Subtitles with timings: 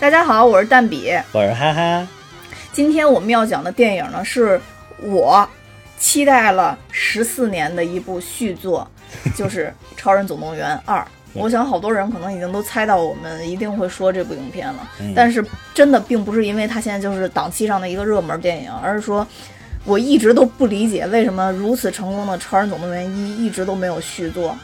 [0.00, 1.10] 大家好我是蛋比。
[1.32, 2.08] 我是哈哈。
[2.72, 4.58] 今天我们要讲的电影呢是
[5.02, 5.46] 我
[5.98, 8.90] 期待了十四年的一部续作
[9.36, 11.06] 就是超人总动员二。
[11.34, 19.26] 我想好多人可能已经都猜到我们一定会说这部影片了，但是真的并不是因为它现在就是档期上的一个热门电影，而是说
[19.84, 24.56] 我一直都不理解为什么如此成功的《超人总动员一》一直都没有续作。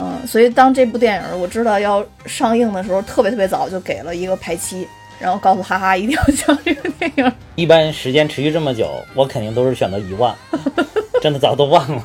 [0.00, 4.86] 嗯，所以当这部电影我知道要上映的时候，特别特别早就给了一个排期，
[5.18, 7.32] 然后告诉哈哈一定要讲这个电影。
[7.56, 10.32] 一般时间持续这么久，我肯定都是选择遗忘，
[11.20, 12.02] 真的早都忘了。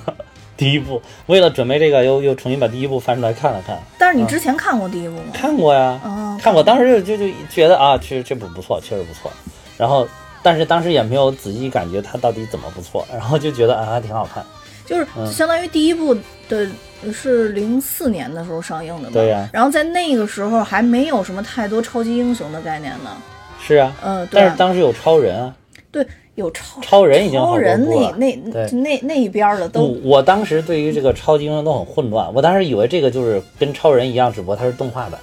[0.56, 5.24] 第一部为了准备这个，又又重新把第一部翻出来看了看，但是你之前看过第一部吗？
[5.34, 9.32] 看过呀，哦看过，当时就就就觉得啊，这这部不错，确实不错。
[9.78, 10.08] 然后，
[10.42, 14.45] 但是当时也没有仔细感觉它到底怎么不错，然后就觉得啊，还挺好看。
[14.86, 16.14] 就是嗯相当于第一部
[16.50, 16.67] 的
[17.14, 19.14] 是零四年的时候上映的吧？
[19.14, 23.16] 对呀然后在那个时候还没有什么太多超级英雄的概念呢。
[23.62, 25.56] 是啊，嗯，对但啊是当时有超人啊，
[25.90, 28.36] 对，有超超人已经超人那那
[28.72, 35.20] 那那一边的都我当时对于这个超级英雄都很混乱，我当时以为这个就是跟超人一样，只不过它是动画版。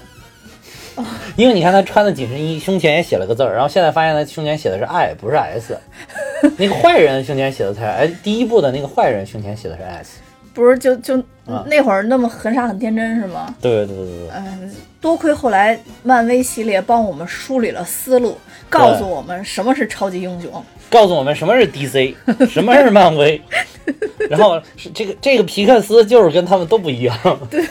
[0.97, 1.05] 哦
[1.36, 5.78] 因为你看他穿的紧身衣，胸前也写了个字儿，然后现在发现他胸前写的是 I，不是 S。
[6.58, 10.19] 那个坏人胸前写的才哎，第一部的那个坏人胸前写的是 S。
[10.53, 11.16] 不是就就
[11.47, 13.55] 啊那会儿那么很傻很天真是吗？
[13.62, 18.36] 对对对对对，嗯，多亏后来漫威系列帮我们梳理了思路，
[18.69, 20.50] 告诉我们什么是超级英雄。
[20.91, 22.14] 告诉我们什么是 DC，
[22.50, 23.41] 什么是漫威，
[24.28, 27.16] 然后是这个这个皮克斯就是跟他们都不一样。
[27.50, 27.64] 对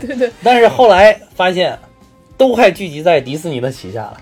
[0.00, 0.30] 对对。
[0.42, 1.78] 但是后来发现，
[2.36, 4.16] 都快聚集在迪士尼的旗下了。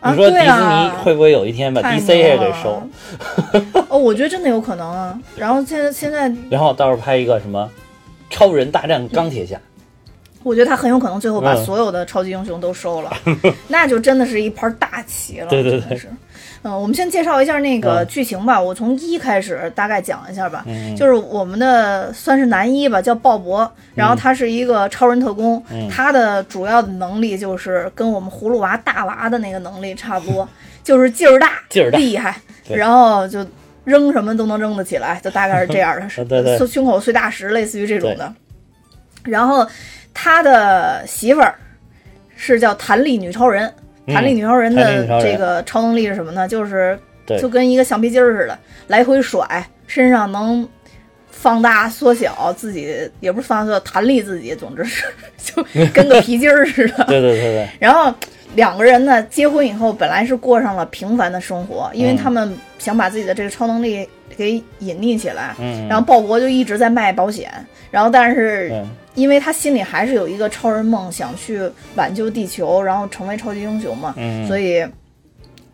[0.00, 3.64] 啊你说迪士尼会不会有一天把 DC 也给收了？
[3.88, 5.18] 哦，我觉得真的有可能啊。
[5.36, 7.70] 然后现在现在，然后到时候拍一个什么
[8.28, 9.58] 超人大战钢铁侠，
[10.42, 13.16] 我觉得他很有可能最后把嗯所有的超级英雄都收了，
[13.68, 15.46] 那就真的是一盘大棋了。
[15.46, 16.10] 对对对是。
[16.64, 18.60] 嗯，我们先介绍一下那个嗯剧情吧。
[18.60, 20.64] 我从一开始大概讲一下吧。
[20.66, 30.48] 嗯就是我们的算是男一吧，叫鲍勃，然后他是一个超人特工，嗯他的主要的能力就是跟我们葫芦娃大娃的那个能力差不多，
[30.82, 32.34] 就是劲儿大， 劲儿大厉害，
[32.70, 33.44] 然后就
[33.84, 38.32] 扔什么都能扔得起来，就大概是这样的， 是对对胸口碎大石，类似于这种的。
[39.22, 39.66] 然后
[40.14, 41.54] 他的媳妇儿
[42.36, 46.46] 是叫弹力女超人，嗯弹力女超人的这个超能力是什么呢？
[46.46, 46.98] 就是
[47.38, 50.68] 就跟一个橡皮筋儿似的，来回甩，身上能
[51.30, 55.04] 放大缩小自己，也不是放大缩小，弹力自己，总之是
[55.38, 55.62] 就
[55.92, 57.04] 跟个皮筋儿似的。
[57.08, 58.12] 对对对对，然后
[58.54, 65.54] 两个人呢，结婚以后本来是过上了平凡的生活，因为嗯他们想把自己的这个超能力给隐匿起来。
[65.58, 67.50] 嗯，然后鲍勃就一直在卖保险，
[67.90, 71.60] 然后但是嗯因为他心里还是有一个超人梦，想去
[71.94, 74.84] 挽救地球，然后成为超级英雄嘛，嗯所以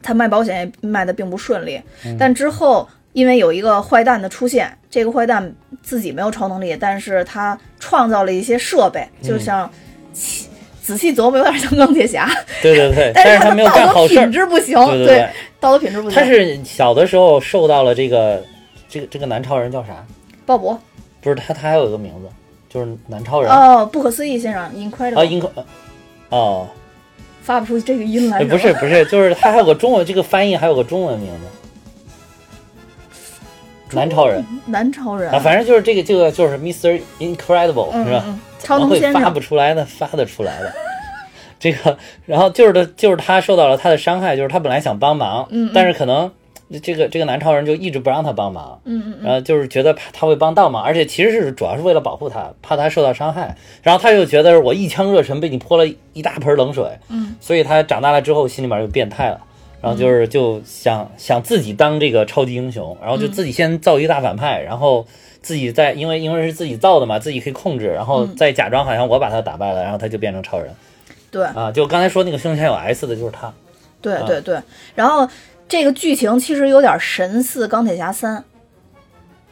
[0.02, 1.80] 他卖保险也卖的并不顺利。
[2.04, 9.70] 嗯但之后因为有一个坏蛋的出现，这个坏蛋自己没有超能力，但是他创造了一些设备，就嗯像。
[10.82, 12.28] 仔细琢磨，有点像钢铁侠，
[12.60, 14.32] 对 对对， 但但是他道德干好事品。
[14.32, 15.28] 质不行，对对对
[15.60, 16.18] 道德品质不行。
[16.18, 18.42] 他是小的时候受到了这个
[18.88, 20.04] 这个这个男超人叫啥？
[20.44, 20.76] 鲍勃
[21.20, 22.28] 不是他，他还有一个名字，
[22.72, 25.52] 就是男超人哦，不可思议先生，incredible，、啊，英克
[26.28, 26.68] 哦，
[27.42, 31.28] 发不出这个音来哎，不是不是，就是他还有个中文，这个翻译还有个中文名
[33.90, 37.00] 字，男超人男超人啊，反正就是这个这个就是 Mr.
[37.18, 38.24] Incredible 是吧？
[38.60, 39.84] 超能先生不出来呢？
[39.84, 40.72] 发得出来的。
[41.58, 46.30] 这个，然后就是他，就是他受到了他的伤害，就是他本来想帮忙，嗯但是可能
[46.78, 53.56] 这个这个南超人就一直不让他帮忙，嗯嗯嗯，然后就是觉得怕他会帮倒忙，而且其实是主要是为了保护他，怕他受到伤害。
[53.82, 59.40] 然后他又觉得我一腔热忱被你泼了一大盆冷水，嗯，所以他长大了之后心里面就变态了。
[59.82, 65.06] 然后就是就想想自己当这个超级英雄，然后就自己先造一个大反派，然后
[65.40, 70.68] 自己再因为因为是自己造的嘛，自己可以控制，然后再假装好像我把他打败了，然后他就变成超人
[71.30, 71.72] 对啊。
[71.72, 73.50] 就刚才说那个胸前有 S 的就是他，
[74.02, 74.60] 对对对，
[74.94, 75.26] 然后
[75.70, 78.42] 这个剧情其实有点神似钢铁侠三，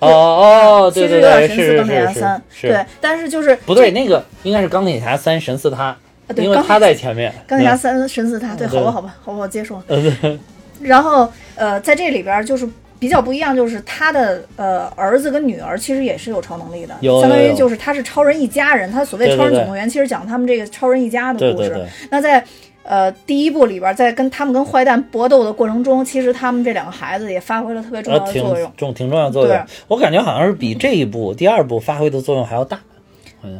[0.01, 5.97] 哦哦，其对对对，实有点神似是钢铁侠是三，是，对，但是就是不对，那个应该是钢铁侠三神似他，
[6.37, 7.33] 因为他在前面。
[7.47, 9.81] 钢铁侠三神似他，对，好吧好吧好吧，我接受。
[9.87, 10.39] 嗯，
[10.83, 12.69] 然后呃，在这里边儿就是
[12.99, 18.91] 比较不一样，就是他的呃儿子跟女儿其实也是有超能力的，有相当于就是他是超人一家人。
[18.91, 21.87] 他所谓超人总动员，其实讲他们这个超人一家的故事。
[22.11, 22.45] 那在
[22.89, 28.73] 呃，第一部里边在跟他们跟坏蛋搏斗的过程中，其实他们这两个孩子也发挥了特别重要的作用。
[28.77, 29.57] 重挺重要的作用。
[29.87, 32.81] 我感觉好像是比这一部第二部发挥的作用还要大。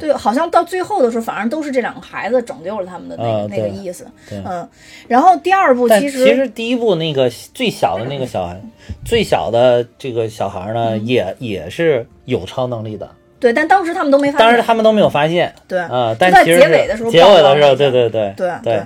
[0.01, 4.05] 对，好像到最后的时候，反正都是这两个孩子拯救了他们的那个、啊那个意思。
[4.33, 4.69] 嗯，
[5.07, 8.61] 然后第二部其实其实第一部那个最小的那个小孩，
[9.05, 13.09] 最小的这个小孩呢，嗯也也是有超能力的，
[13.39, 14.49] 对，但当时他们都没发现。
[14.49, 16.15] 当时他们都没有发现对啊。
[16.19, 18.83] 但其实是结尾的时候结尾的时候，对对对对对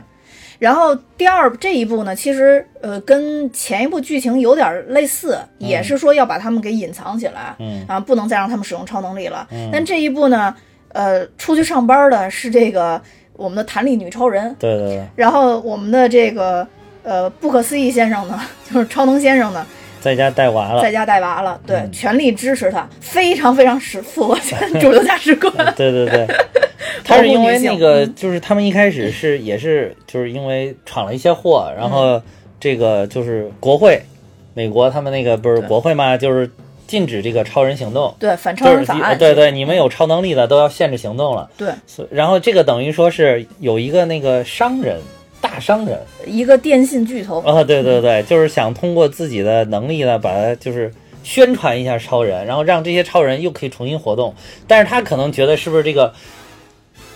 [0.62, 7.84] 然后第二这一部呢，其实呃跟前一部剧情有点类似，也是说要把他们给隐藏起来，嗯。
[7.88, 9.44] 啊，不能再让他们使用超能力了。
[9.50, 9.68] 嗯。
[9.72, 10.54] 但这一部呢，
[10.92, 16.64] 呃，出去上班的是这个我们的弹力女超人，对对对，然后我们的这个
[17.02, 18.40] 呃不可思议先生呢，
[18.72, 19.66] 就是超能先生呢，
[20.00, 20.80] 在家带娃了。
[20.80, 20.92] 在。
[20.92, 21.90] 家带娃了，对，嗯。
[21.90, 24.38] 全力支持他，非常非常使符合
[24.80, 25.52] 主流价值观。
[25.74, 26.24] 对对对，
[27.04, 32.20] 他是因为那个，嗯就是他们一开始是也是就是因为闯了一些祸，然后
[32.60, 34.02] 这个就是国会，
[34.54, 36.50] 美国他们那个不是国会嘛，就是
[36.86, 41.50] 禁止这个超人行动，对反超人法案，对对，你们有超能力的都要限制行动了。
[41.56, 45.00] 对所然后这个等于说是有一个那个商人，
[45.40, 50.92] 大商人一个电信巨头，啊，对对对，就是想通过自己的能力呢，把它就是
[51.24, 54.34] 宣传一下超人，然后让这些超人又可以重新活动。
[54.66, 56.12] 但是他可能觉得是不是这个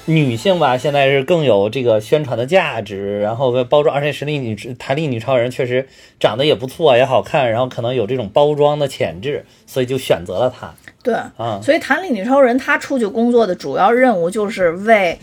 [0.06, 5.87] 女性吧，现在是更有这个宣传的价值，然后包装，而且实力女弹力女超人确实
[6.20, 10.73] 长得也不错，也好看，然后可能有这种包装的潜质，所以就选择了她。
[11.03, 11.61] 对，啊。
[11.62, 15.19] 所以弹力女超人她出去工作的主要任务就是为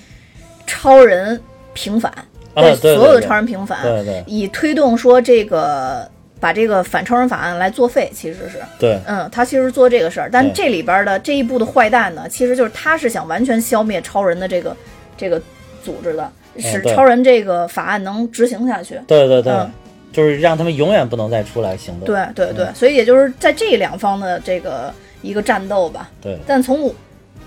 [0.67, 1.41] 超人
[1.73, 2.11] 平反，
[2.53, 2.81] 啊为对对。
[2.81, 4.23] 对所有的超人平反，对对。
[4.27, 6.09] 以推动说这个
[6.43, 14.75] 把这个反超人法案来作废，其实是，对嗯，他其实做这个事儿，但这里边的这一部的坏蛋呢，其实就是他是想完全消灭超人的这个
[15.15, 15.41] 这个
[15.81, 16.29] 组织的，
[16.59, 18.99] 使超人这个法案能执行下去。
[19.07, 19.71] 对对对，嗯
[20.11, 22.05] 就是让他们永远不能再出来行动。
[22.05, 26.09] 对对对，嗯所以也就是在这两方的这个一个战斗吧。
[26.21, 26.93] 对但从我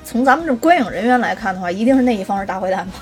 [0.04, 2.94] 从咱们这观影人员来看的话，一定是那一方是大坏蛋嘛。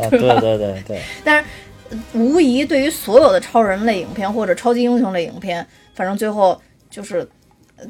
[0.00, 1.65] 啊， 对对对对，但是呃
[2.14, 6.60] 无疑对于所有的超人类影片或者超级英雄类影片，反正最后
[6.90, 7.28] 就是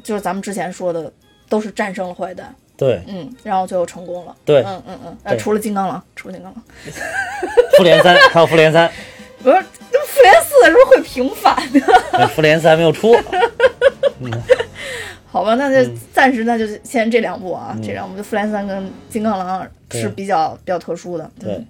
[0.03, 1.11] 就是咱们之前说的，
[1.49, 3.01] 都是战胜了坏蛋，对。
[3.07, 4.35] 嗯，然后最后成功了。
[4.45, 4.61] 对。
[4.63, 6.63] 嗯嗯嗯，呃，除了金刚狼，除了金刚狼，
[7.77, 8.91] 复联三 还有复联三，
[9.41, 11.55] 不是复联四的时候会平反
[12.35, 13.15] 复联四还没有出。
[15.29, 15.55] 好吧？
[15.55, 15.99] 那就嗯。
[16.13, 20.01] 暂时那就先这两部啊，这两部就复联三跟金刚狼对。
[20.01, 21.29] 是比较比较特殊的。
[21.39, 21.53] 对。
[21.53, 21.67] 嗯，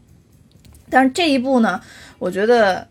[0.89, 1.79] 但是这一部呢，
[2.19, 2.87] 我觉得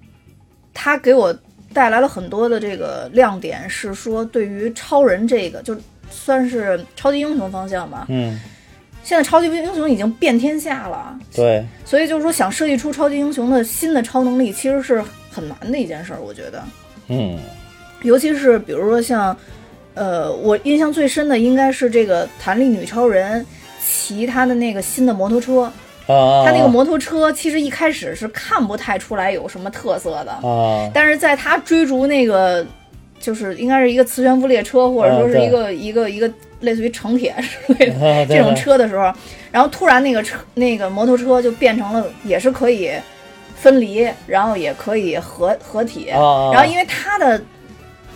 [0.75, 1.37] 它给我
[1.73, 5.77] 带来了很多的这个亮点，是说对于超人这个就
[6.11, 8.07] 算是超级英雄方向吧。
[8.09, 8.41] 嗯，
[9.03, 16.63] 现在超级英雄已经遍天下了，对所以就是说想设计出超级英雄的新的超能力，其实是很难的一件事儿，我觉得。
[17.09, 17.39] 嗯
[18.03, 19.37] 尤其是比如说像，
[19.95, 23.45] 呃，我印象最深的应该是这个弹力女超人
[23.81, 25.73] 骑她的那个新的摩托车，
[26.07, 32.67] 啊，她那个摩托车其实一开始是看不太出来有什么特色的，啊，但是在他追逐那个。
[33.19, 36.31] 就是应该是一个磁悬浮列车，或者说是一个、一个一个
[36.61, 39.11] 类似于城铁之类的这种车的时候，
[39.51, 42.93] 然后突然那个车那个摩托车就变成了也是可以
[43.57, 47.43] 分离，然后也可以合合体，啊然后因为它的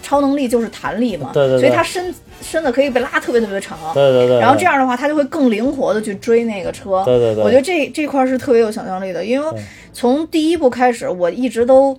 [0.03, 3.79] 超能力就是弹力嘛，对对对所以它身身子可以被拉特别特别长。
[3.95, 7.03] 对对对，然后这样的话，它就会更灵活的去追那个车。
[7.05, 9.61] 对对对我觉得这这块是特别有想象力的，因为
[9.93, 11.99] 从第一部开始，我一直都，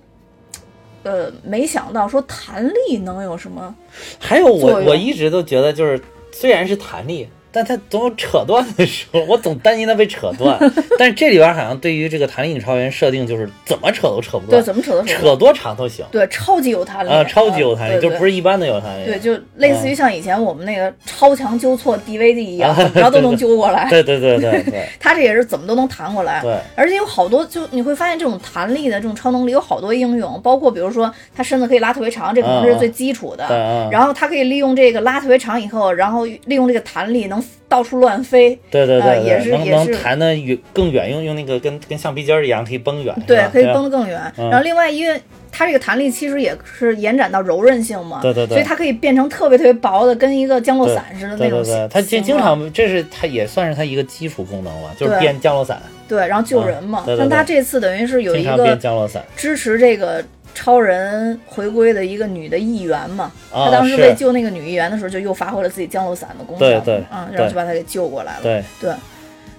[1.02, 3.74] 呃，没想到说弹力能有什么。
[4.18, 6.00] 还有我我一直都觉得就是
[6.32, 7.28] 虽然是弹力。
[7.52, 10.58] 但他总有扯断的时候，我总担心它被扯断。
[10.98, 15.36] 但是这里边好像对于这个弹力女超人设定就是怎么扯都扯不断对，怎么扯都扯。
[15.36, 19.04] 多长都行对，超级有弹力啊，超级有弹力，就不是一般的有弹力。
[19.04, 23.88] 对，就类似于像以前我们那个超强纠错 DVD 一样，啊怎么着都能揪过来。
[23.90, 26.40] 对对对对对 它这也是怎么都能弹过来。
[26.40, 33.88] 对而且有好多，就你会发现这种弹力的这种超能力有好多应用，包括比如说他身子可以拉特别长，这可能是最基础的。
[33.90, 38.58] 然后他可以利用这个拉特别长以后，然后利用这个弹力能到处乱飞。
[38.70, 44.20] 对对对对，呃也是也是弹的远更远，用用那个跟跟橡皮筋儿一样可以绷远，对可以吧绷得更远。
[44.36, 45.20] 嗯然后另外，因为
[45.50, 51.74] 它这个弹力其实也是延展到柔韧性嘛，对对对所以它可以变成特别特别薄的，跟一个降落伞似的那种形。
[51.74, 57.02] 对对对，它经经常这是它也算是它一个基础功能了，就是变降落伞，对，然后救人嘛。
[57.04, 63.32] 嗯对对对但它这次等于是有一个降落伞支持这个超人回归的一个女的议员嘛。
[63.52, 68.42] 啊，他当时为救那个女议员的时候，就又发挥了自己降落伞的功效，对对嗯，然后就把她给救过来了。
[68.42, 68.64] 对。
[68.80, 68.92] 对，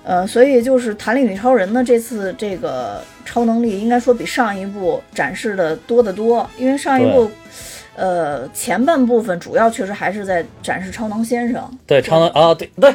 [0.04, 7.32] 呃，所以就是弹力女超人呢，这次这个超能力应该说比上一部展示的多得多，因为上一部，
[7.96, 11.80] 呃，前半部分主要确实还是在展示超能先生。
[11.88, 12.94] 对，超能啊，对对，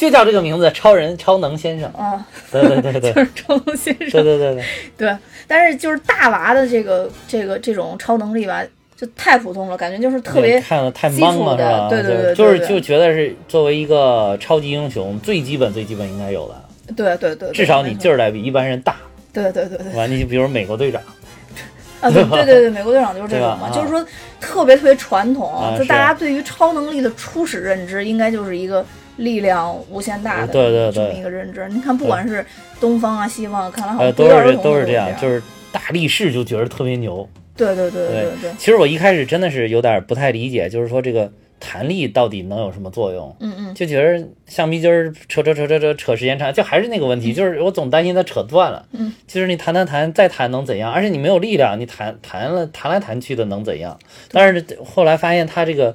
[0.00, 1.90] 就叫这个名字，超人超能先生。
[1.92, 3.12] 啊，对对对对。
[3.12, 4.64] 就是超能先生，对对对对，
[4.96, 5.16] 对，
[5.46, 8.62] 但是就是大娃的这个这个这种超能力吧，
[8.96, 11.88] 就太普通了，感觉就是特别看了太懵了，是吧？
[11.90, 18.96] 对对对就是就觉得是作为一个超级英雄，最基本最基本应该有的，对对对，对至少你劲儿得比一般人大，
[19.34, 19.92] 对对对对。
[19.92, 20.10] 完？
[20.10, 21.02] 你就比如美国队长，
[22.00, 24.02] 啊，对对对对，美国队长就是这种嘛，就是说
[24.40, 28.84] 特别特别传统，啊就大家对于超能力的初始认知，应该就是一个
[29.20, 31.66] 力量无限大的对对对这么一个认知。
[31.70, 32.44] 你看，不管是
[32.80, 37.28] 东方啊、西方，看来好呃，像都是不约而同是都是这样，就是大力士就觉得特别牛。
[37.56, 43.36] 对对对对对，其实我一开始真的是有点不太理解，就是说这个弹力到底能有什么作用？
[43.38, 48.86] 嗯嗯，就觉得橡皮筋儿扯扯扯扯扯扯时间长，就还是那个问题，就是我总担心它扯断了。
[48.92, 50.90] 嗯，就是你弹弹弹再弹能怎样？
[50.90, 53.98] 而且你没有力量，你弹弹了弹来弹去的能怎样？
[54.32, 55.94] 但是后来发现它这个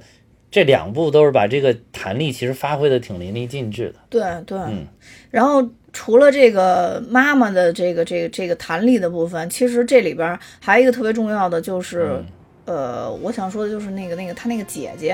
[0.56, 3.96] 这两部都是把这个弹力其实发挥的挺淋漓尽致的。
[4.10, 4.58] 对对。
[4.58, 4.88] 嗯
[5.30, 12.26] 然后除了这个妈妈的这个这个这个弹力的部分，其实这里边还有一个特别重要的就是，嗯
[12.74, 15.12] 呃，我想说的就是那个那个他那个姐姐，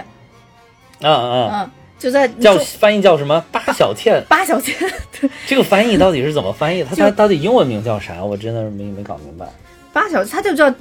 [1.02, 3.44] 啊啊，嗯，就在叫翻译叫什么？
[3.52, 4.24] 八小倩。
[4.30, 4.78] 八小倩，
[5.48, 6.84] 这个翻译到底是怎么翻译？
[6.84, 8.24] 它就它到底英文名叫啥？
[8.24, 9.48] 我真的是没没搞明白。
[9.92, 10.72] 八小，她就叫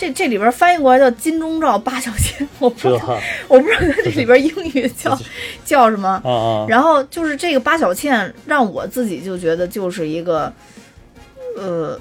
[0.00, 5.18] 这这里边翻译过来叫金钟罩八小倩，我不知道， 我不知道它这里边英语叫
[5.62, 6.08] 叫什么。
[6.24, 10.50] 啊啊，然后就是这个八小倩，让我自己就觉得就是一个，
[11.54, 12.00] 呃，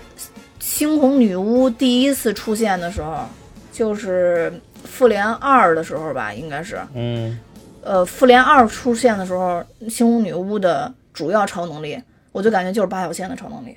[0.61, 3.25] 猩红女巫第一次出现的时候，
[3.73, 4.53] 就是
[4.85, 7.37] 复联二的时候吧，应该是，嗯
[7.83, 12.01] 呃，复联二出现的时候，猩红女巫的主要超能力，
[12.31, 13.75] 我就感觉就是八小倩的超能力。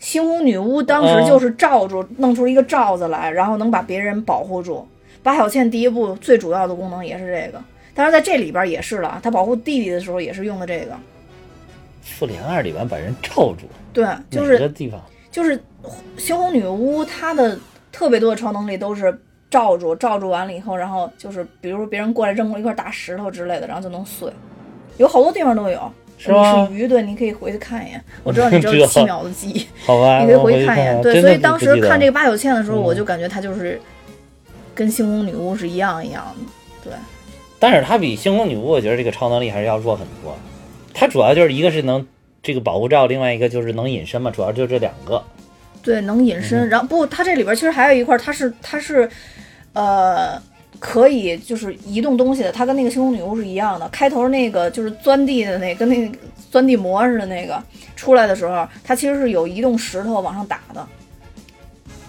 [0.00, 4.86] 猩红女巫当时就是罩住，弄出一个罩子来，然后能把别人保护住。
[5.22, 7.62] 八小倩第一部最主要的功能也是这个，
[7.94, 10.96] 当然在这里边也是了，她保护弟弟的时候也是用的这个。
[12.02, 15.00] 复联二里边把人罩住，对，就哪是个地方？
[15.30, 15.60] 就是
[16.16, 17.58] 猩红女巫她的
[17.92, 24.32] 特别多的超能力都是罩住，罩住完了以后，然后就是比如说别人过来扔过一块大石头之类的，然后就能碎，
[24.96, 25.92] 有好多地方都有。
[26.18, 28.04] 是吗你是鱼，对，你可以回去看一眼。
[28.24, 31.00] 我知道你只有七秒的记忆， 好吧，你可以回回去看一眼。
[31.00, 33.80] 对，所以当时看这个八九千的时候，嗯我就感觉它就是
[34.74, 36.24] 跟星空女巫是一样一样
[36.84, 36.90] 的。
[36.90, 36.92] 对，
[37.58, 40.36] 但是它比星空女巫，我觉得这个超能力还是要弱很多。
[40.92, 42.04] 它主要就是一个是能
[42.42, 45.22] 这个保护罩，另外一个就是能隐身嘛，主要就这两个。
[45.80, 46.66] 对，能隐身。
[46.66, 49.08] 嗯然后不，它这里边其实还有一块，它是它是，
[49.72, 50.40] 呃，
[50.78, 52.52] 可以就是移动东西的。
[52.52, 53.88] 它跟那个星空女巫是一样的。
[53.88, 56.18] 开头那个就是钻地的那，跟那个
[56.50, 57.62] 钻地魔似的那个
[57.96, 60.80] 出来的时候，它其实是有移动石头往上打的。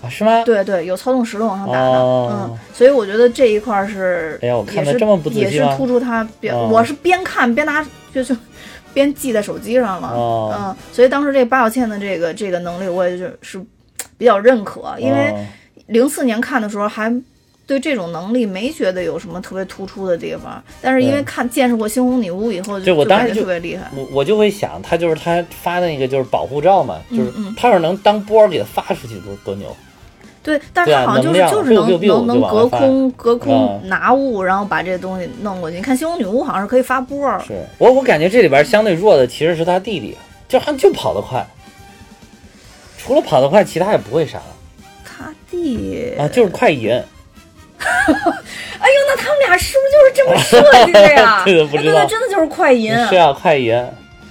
[0.01, 0.43] 啊，是吗？
[0.45, 1.97] 对对，有操纵石头往上打的。
[1.99, 8.35] 哦嗯，所以我觉得这一块是，哎呀我看得也是这么不仔细也是突出它边，哦我是边看边拿就就
[8.93, 10.07] 边记在手机上了。
[10.09, 13.59] 哦嗯，所以当时这八小倩的这个这个能力，我也就是
[14.17, 15.45] 比较认可，因为哦
[15.87, 17.13] 零四年看的时候还。
[17.69, 23.87] 对这种能力没觉得有什么特别突出的地方，但是因为看见识过猩红女巫以后，就就我当时就特别厉害。
[23.95, 29.77] 我我就会想，他就是他发的那个就是保护罩嘛，就是嗯他要是能当波儿给他发出去，多多牛！
[30.41, 35.77] 对，但是对啊它好像就是就是能能能隔空隔空嗯拿物，然后把这东西弄过去。
[35.77, 41.45] 你看猩红女巫好像是可以发波儿，是我我感觉这里边相对弱的其实是他弟弟，就好像就跑得快，
[42.97, 44.45] 除了跑得快，其他也不会啥了
[45.05, 46.99] 他弟啊，就是快银。
[48.79, 51.43] 哎呦，那他们俩是不是就是这么设计的呀？
[51.47, 52.93] 这个不知道哎那真的就是快银。
[53.07, 53.75] 是啊，快银。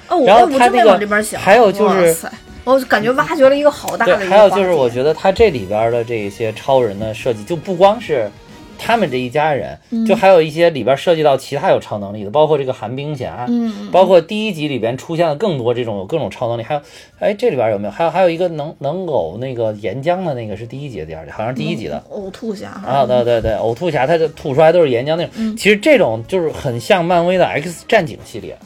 [0.08, 1.40] 哦，我然后我真没他那个往这边想。
[1.40, 2.16] 还有就是
[2.64, 8.30] 我感觉挖掘了一个好大的一，个还有就是我觉得他这里边的这些超人的设计，就不光是
[8.78, 16.80] 他们这一家人，嗯就还有一些里边涉及到其他有超能力的，包括这个寒冰侠，嗯，包括第一集里边出现了更多这种有各种超能力，还有，
[17.18, 17.90] 哎，这里边有没有？
[17.90, 22.02] 还有还有一个能能呕那个岩浆的那个是第一集的第二集，好像是第一集的。
[22.10, 25.30] 呕吐侠啊，对对对，呕吐侠他就吐出来都是岩浆那种。
[25.36, 28.56] 嗯其实这种就是很像漫威的 X 战警系列，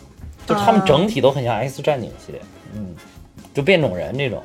[0.47, 2.40] 就他们啊整体都很像 X 战警系列，
[2.75, 2.95] 嗯，
[3.54, 4.42] 就变种人这种。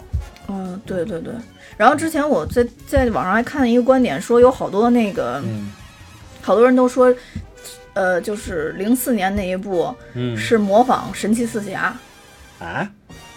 [0.47, 1.33] 嗯，对对对。
[1.77, 5.71] 然后之前我在在网上还看了一个观点，说有好多那个嗯。
[6.41, 7.13] 好多人都说，
[7.93, 10.35] 呃，就是零四年那一部嗯。
[10.35, 11.95] 是模仿神奇四侠，
[12.59, 12.89] 啊，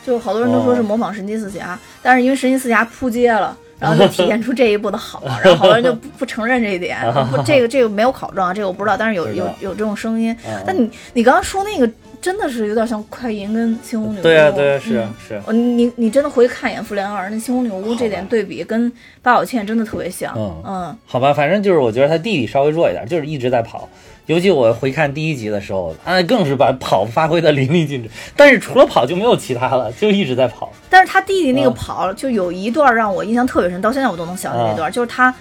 [0.06, 3.56] 就好多人都说是哦模仿神奇四侠，但是因为神奇四侠扑街了。
[3.80, 6.98] 然后就体现出这一部的好， 然后好多人就不不承认这一点，
[7.32, 10.36] 不，这个这个没有考证啊，这个我不知道，但是有有有这种声音。
[10.46, 10.62] 嗯。
[10.66, 11.90] 但你你刚刚说那个
[12.20, 14.22] 真的是有点像快银跟猩红女巫。
[14.22, 18.90] 对啊，对啊，是嗯是，哦，你你真的回去看一眼《复联二》，那猩红女巫这点对比跟
[19.22, 20.34] 八宝倩真的特别像。
[20.36, 23.88] 嗯嗯好吧，反正就是我觉得他弟弟稍微弱一点，就是一直在跑。
[24.26, 28.08] 尤其我回看第一集的时候，啊，更是把跑发挥的淋漓尽致。
[28.36, 30.72] 但是除了跑就没有其他了，就一直在跑。
[30.88, 35.34] 但是他弟弟那个嗯跑，就有一段让我印象特别深，到现在我都能想起那段，就是他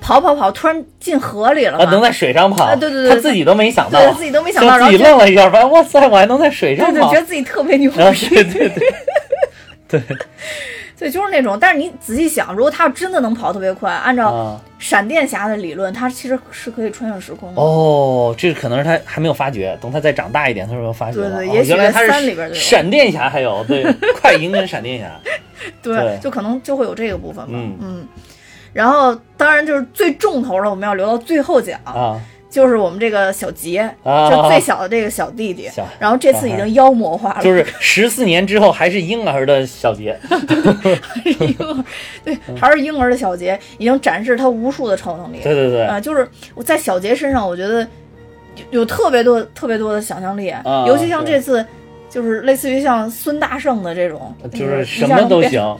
[0.00, 7.12] 跑跑跑，突然进河里了啊，能在水上跑，啊对对对他自己都没想到，对自己都没想到就自己然后愣了一下，发现哇塞，我还能在水上对对，跑。
[7.12, 7.98] 觉，得自己特别牛逼。
[8.28, 8.94] 对对对。
[9.88, 10.02] 对。
[10.98, 11.58] 对，就是那种。
[11.60, 17.60] 但是你仔细想，如果他要真的能跑特别快，按照啊，闪电侠的理论，他其实是可以穿越时空的。
[17.60, 23.84] 哦，这可能是他还没有发觉，等他再长大一点，他说发觉了，哦对对也许在原来他是三里边闪电侠，还有对
[24.18, 25.10] 快银跟闪电侠，
[25.82, 26.18] 对，对。
[26.22, 27.52] 就可能就会有这个部分吧。
[27.52, 28.08] 嗯
[28.76, 32.20] 然后当然就是最重头的，我们要留到最后讲，啊。
[32.48, 34.30] 就是我们这个小杰，啊。
[34.30, 35.70] 就最小的这个小弟弟。
[35.98, 41.84] 然后这次已经妖魔化了，就是十四年之后还是婴儿的小杰，还是婴儿，
[42.22, 45.40] 对，还是婴儿的小杰，已经展示他无数的超能力。
[45.42, 47.80] 对对对，啊，就是我在小杰身上，我觉得
[48.70, 51.64] 有有特别多、特别多的想象力，啊尤其像这次，
[52.08, 55.76] 就是类似于像孙大圣的这种，就是什么都行，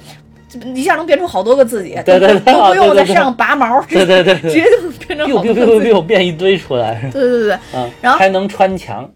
[0.74, 9.08] 一下能变出好多个自己，对对对都不用在身上拔毛，对对对对 直接就变成好多个自变一堆出来，对对对对啊，然后还能穿墙，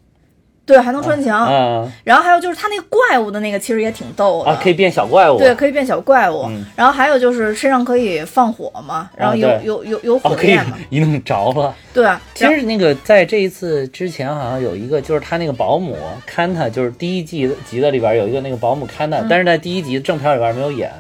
[0.66, 1.46] 对，还能穿墙。
[1.46, 4.50] 啊然后还有就是他那个怪物的那个，其实也挺逗的。
[4.50, 6.44] 啊，可以变小怪物，对，可以变小怪物。
[6.48, 10.76] 嗯然后还有就是身上可以放火嘛，然后有、有有有火焰嘛。
[10.88, 11.74] 一弄着了。
[11.92, 20.90] 对，啊其实那个在这一次之前，好像有一个，就是他那个保姆看他，就是第一季集的里边有一个那个保姆看他，但是在第一集正片里边没有演。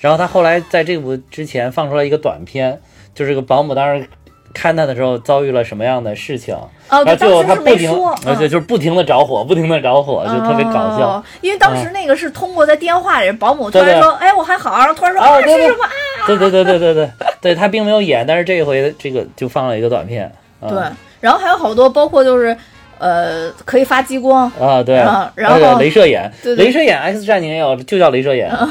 [0.00, 2.80] 然后他后来在这部之前放出来一个短片，
[3.14, 4.08] 就是这个保姆当时
[4.54, 6.54] 看他的时候遭遇了什么样的事情，
[6.88, 11.24] 哦，然对，后最后他当时是没不停，说，而且嗯就是不停的着火，不停的着火，就特别搞笑哦。
[11.40, 20.82] 因为当时那个是通过在电话里，保姆突对对然说：“哎，我还好。”然后突然说：“啊，是什么啊对对对对对对 对，他并没有演，但是这一回这个就放了一个短片。？”啊对，
[21.20, 22.56] 然后还有好多，包括就是
[22.98, 26.66] 呃，可以发激光，啊，对，啊然后那个镭射眼，对对。
[26.66, 28.50] 镭射眼 X 战警也有，就叫镭射眼。
[28.50, 28.68] 啊。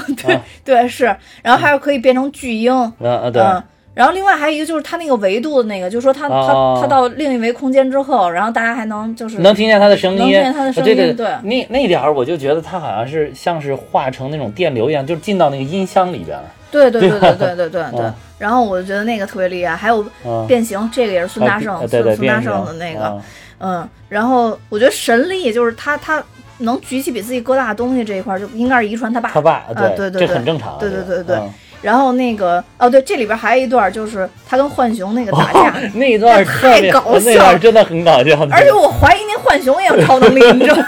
[0.63, 1.06] 对，是，
[1.42, 3.63] 然后还有可以变成巨婴，啊啊，对，嗯。
[3.94, 6.76] 然后另外还有一个就是他那个维度的那个，就是说他哦。
[6.80, 11.28] 他他到另一维空间之后，然后大家还能就是能听见他的声音，能听见他的声对对音对。
[11.42, 16.44] 那那点儿我就觉得他好像是像是化成那种电流一样，就是进到那个音箱里边了。
[16.70, 17.82] 对对对对对对对对对。
[18.00, 18.13] 嗯。
[18.38, 23.18] 然后我就觉得那个特别厉害，还有嗯，变形，这个也是孙大啊圣，对对，孙孙大圣的那个，啊
[23.60, 23.88] 嗯。
[24.10, 26.24] 然后我觉得神力就是他他
[26.60, 29.30] 能举起比自己个大的东西这一块，就应该是遗传他爸。
[29.30, 30.78] 他爸，啊对对这对很正常。
[30.80, 38.36] 对对对对嗯然后那个哦对，这里边还有一段就是他跟浣熊那个打架， 那一段太搞那笑段真的很搞笑。
[38.52, 40.84] 而且我怀疑那浣熊也有超能力，你知道吗？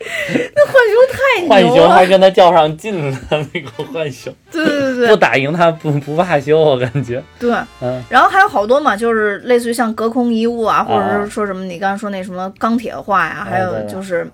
[0.54, 3.18] 那浣熊太浣牛了，熊还跟他较上劲了，
[3.52, 7.22] 那个浣熊对对对不打赢他不不罢休，我感觉。
[7.38, 7.52] 对。
[7.80, 14.30] 嗯，然后还有好多嘛，就是类似于像隔空遗物啊，或者啊是说什么你刚才说那什么钢铁化呀，还有就是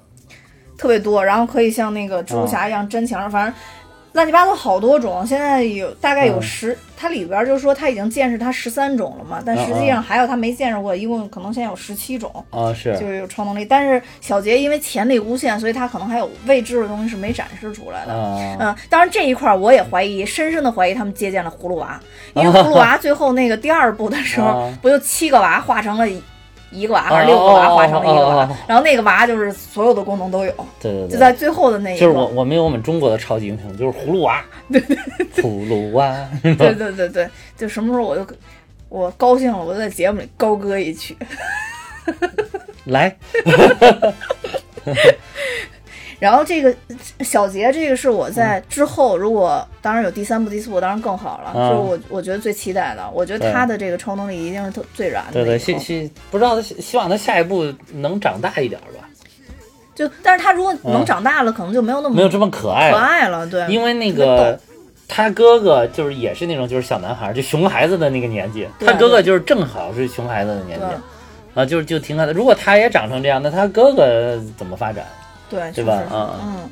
[0.76, 3.54] 特别多，然后可以像那个蜘蛛侠一样粘墙上，反正
[4.14, 5.24] 乱七八糟好多种。
[5.26, 12.32] 现在有大概有嗯十，它里边就说它已经见识它十三种了嘛，但实际上还有它没见识过，一共可能现在有十七种。
[12.50, 18.14] 啊是就是有超能力，但是小杰因为潜力无限，所以他可能还有未知的东西是没展示出来的。
[18.14, 22.00] 啊嗯，当然这一块儿我也怀疑，深深的怀疑他们借鉴了葫芦娃，
[22.34, 26.08] 因为 葫芦娃最后那个第二部的时候，啊不就七个娃化成了
[26.74, 28.48] 一一个娃，还哦是六个娃化成了一个娃。
[28.66, 32.00] 然后那个娃就是所有的功能都有，对对对，就在最后的那一个。
[32.00, 32.32] 就是我刻。
[32.34, 34.96] 我们有我们中国的超级英雄，就是葫芦娃，对 对
[35.42, 38.26] 葫芦娃，对对对对，就什么时候我就
[38.88, 41.16] 我高兴了，我就在节目里高歌一曲。
[42.84, 43.16] 来，
[46.18, 46.74] 然后这个
[47.20, 53.08] 小杰，这个是我在之后，如果当然有第三部、第四部，当然更好了，啊就是我我觉得最期待的。
[53.12, 59.08] 我觉得他的这个超能力一定是特最燃的对对，希希不知道他希希望他下一步能长大一点吧，
[59.94, 62.90] 就，但是他如果能长大了，可能就没有那么没有这么可爱。
[62.90, 63.46] 可，爱了。
[63.46, 64.58] 对，因为那个
[65.08, 70.86] 他哥哥就是也是那种就是小男孩，就熊孩子的那个年纪，他哥哥就是正好是熊孩子的年纪。
[71.54, 72.32] 啊，就是就挺可爱的。
[72.32, 75.06] 如果他也长成这样，那他哥哥怎么发展？
[75.54, 76.02] 对对吧？
[76.10, 76.70] 嗯嗯，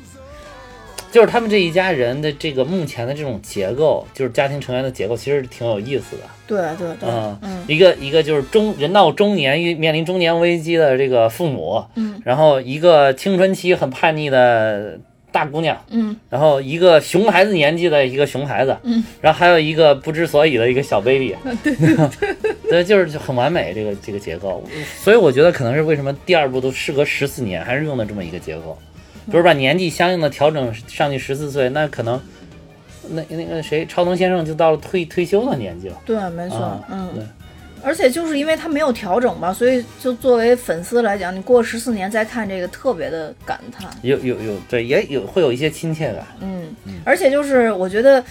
[1.11, 6.23] 就是他们这一家人的这个目前的这种结构，就是家庭成员的结构，其实挺有意思的。
[6.45, 7.63] 对对对，嗯嗯。
[7.67, 12.21] 一个一个就是中人到中年面临中年危机的这个父母，嗯。
[12.25, 14.99] 然后一个青春期很叛逆的
[15.33, 24.63] 大姑娘，嗯，然后一个熊孩子年纪的一个熊孩子，嗯，然后还有一个不知所以的一个小 baby， 对对 对，就是很完美这个这个结构，
[24.99, 28.77] 所以我觉得可能是为什么第二部都时隔十四年还是用的这么一个结构，
[29.25, 32.21] 比如把年纪相应的调整上去十四岁，那可能
[33.09, 37.23] 那那个谁超能先生就到了退退休的年纪了，对，没错，啊对。
[37.23, 37.27] 嗯。
[37.83, 43.89] 而且就是因为它没有调整吧，所以就作为粉丝来讲，你过十四年再看这个，特别的感叹。
[44.01, 48.23] 有有有对也有会有一些亲切感，嗯，而且就是我觉得，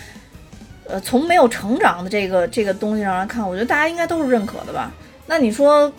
[0.87, 4.91] 呃，从没有成长的这个这个东西上来看，我觉得大家应该都是认可的吧。
[5.27, 5.93] 那你说，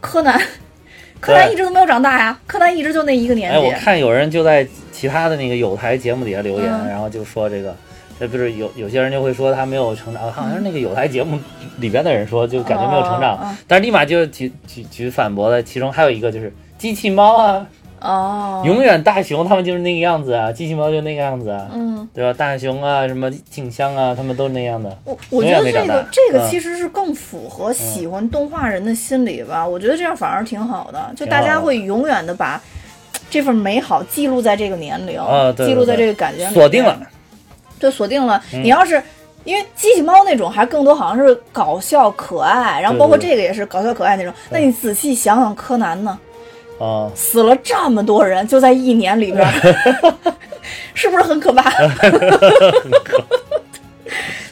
[0.00, 0.40] 柯南，
[1.20, 3.70] 柯南一直都没有长大呀，柯南一直就那一个年哎，我。
[3.72, 7.76] 看有人就在其他的那个有台节目底下留言，嗯然后就说这个，
[8.20, 11.38] 这不是有有些人就会说他没有成长，好像是那个有台节目
[11.78, 17.66] 里边的人说，就感觉没有成长，但是立马就举举举反驳的，其中还有一个就是机器猫啊，
[18.00, 22.32] 哦，永远大雄他们就是那个样子啊，机器猫就那个样子啊，嗯，对吧？
[22.36, 29.66] 大雄啊，什么静香啊，他们都是那样的，我我觉得这个这个其实是更符合喜欢动画人的心理吧。
[29.66, 32.60] 我觉得这样反而挺好的，就大家会永远的把
[33.30, 36.96] 这份美好记录在这个年龄，啊对对记录在这个感觉里锁定了。
[36.96, 37.08] 面，
[37.82, 38.40] 对，锁定了。
[38.54, 39.02] 嗯你要是
[39.44, 44.32] 因为机器猫那种，还更多好像是搞笑可爱，然后包括这个也是搞笑可爱那种。
[44.50, 46.16] 那你仔细想想，柯南呢，
[46.78, 49.52] 啊，死了这么多人，就在一年里边儿，
[50.94, 51.68] 是不是很可怕？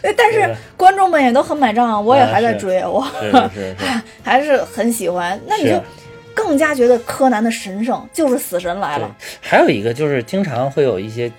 [0.03, 4.03] 对但是对观众们也都很买账，我也还在追，我是是是是。
[4.25, 5.39] 还是很喜欢。
[5.47, 5.81] 那你就是
[6.35, 11.31] 更加觉得柯南的神圣就是死神来对了。，还有一个就是经常会有一些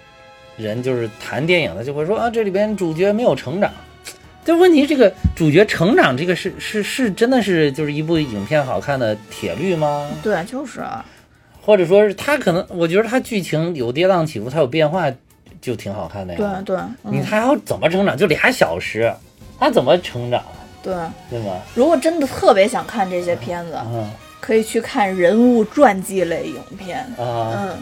[0.61, 3.71] 人就是谈电影的就会说啊，这里边主角没有成长。
[4.43, 10.09] 就问题，这个主角成长这个是是是真的是就是一部影片好看的铁律吗？
[10.23, 11.05] 对，就是啊，
[11.61, 15.11] 或者说是他可能，我觉得他剧情有跌宕起伏，他有变化，
[15.61, 16.39] 就挺好看的呀。
[16.39, 18.17] 对对，嗯，你还要怎么成长？
[18.17, 19.13] 就俩小时，
[19.59, 20.43] 他怎么成长？
[20.81, 20.91] 对。
[21.29, 21.59] 对吗？
[21.75, 26.97] 如果真的特别想看这些片子，嗯可以去看人物传记类影片。
[27.15, 27.77] 啊，嗯，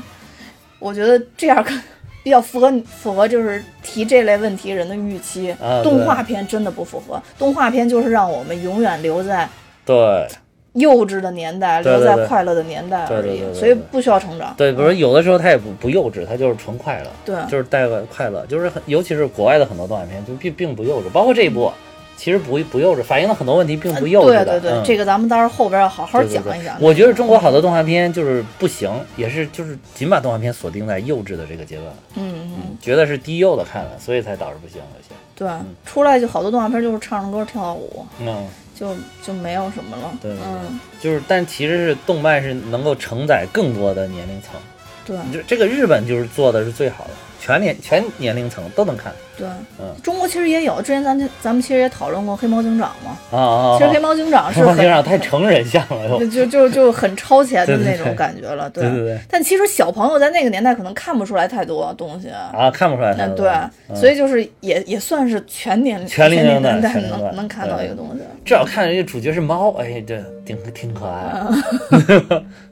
[0.77, 1.81] 我觉得这样看
[2.29, 5.49] 比较符合符合就是提这类问题人的预期。
[5.53, 9.49] 啊动画片真的不符合，动画片就是让我们永远留在
[9.83, 10.27] 对
[10.73, 14.53] 幼稚的年代，留在快乐的年代而已，所以不需要成长。
[14.55, 17.09] 对，比如有的时候他也不不幼稚，他就是纯快乐。
[17.25, 21.71] 对就是带个快乐，就是很，尤其是国外的很多动画片，就并并不幼稚，包括这一部，
[22.19, 24.59] 其实不不幼稚，反映了很多问题，并不幼稚对的。
[24.59, 24.83] 对对，嗯。
[24.83, 26.77] 这个咱们到时候后边要好好对对对讲一讲。
[26.81, 35.15] 我觉得中国好多动画片就是不行，也是就是仅把动画片锁定在幼稚的这个阶段，嗯嗯，觉得是低幼的看了，所以才导致不行有些。
[35.33, 35.49] 对，
[35.85, 40.11] 出来就好多动画片就是唱唱歌跳跳舞，嗯，就就没有什么了。
[40.21, 40.45] 对对对。
[40.45, 44.51] 嗯，就是，但其实是动漫是能够承载更多的年龄层，
[45.05, 45.15] 对。
[45.31, 49.11] 就这个日本就是做的是最好的，全年全年龄层都能看。
[49.37, 49.47] 对，
[49.79, 53.17] 嗯中国其实也有，之前咱们咱们其实也讨论过黑猫警长嘛。
[53.31, 53.77] 啊啊！
[53.77, 62.27] 其实黑猫警长是黑猫警长太成人像了，又就就就就很超前的对对那种感觉了，对对对但其实小朋友在那个年代可能看不出来太多东西。
[62.29, 63.49] 啊，看不出来对，
[63.87, 68.21] 嗯所以就是也也算是全年全龄年龄段能能看到一个东西。
[68.43, 71.33] 至少看人家主角是猫，哎，这挺挺可爱。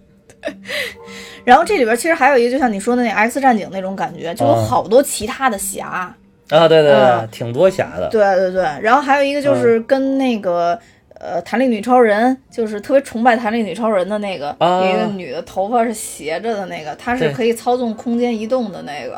[1.47, 6.13] 嗯然后这里边其实还有一个，就像你说的那 X 战警那种感觉，就有嗯好多其他的侠。
[6.49, 8.10] 啊，对对对，嗯挺多侠的。
[8.10, 10.77] 对对对，然后还有一个嗯就是跟那个。
[11.19, 19.15] 呃，弹力女超人就是特别崇拜弹力女超人的那个，一个女的头发是斜着的那个，她是可以操纵空间移动的那个。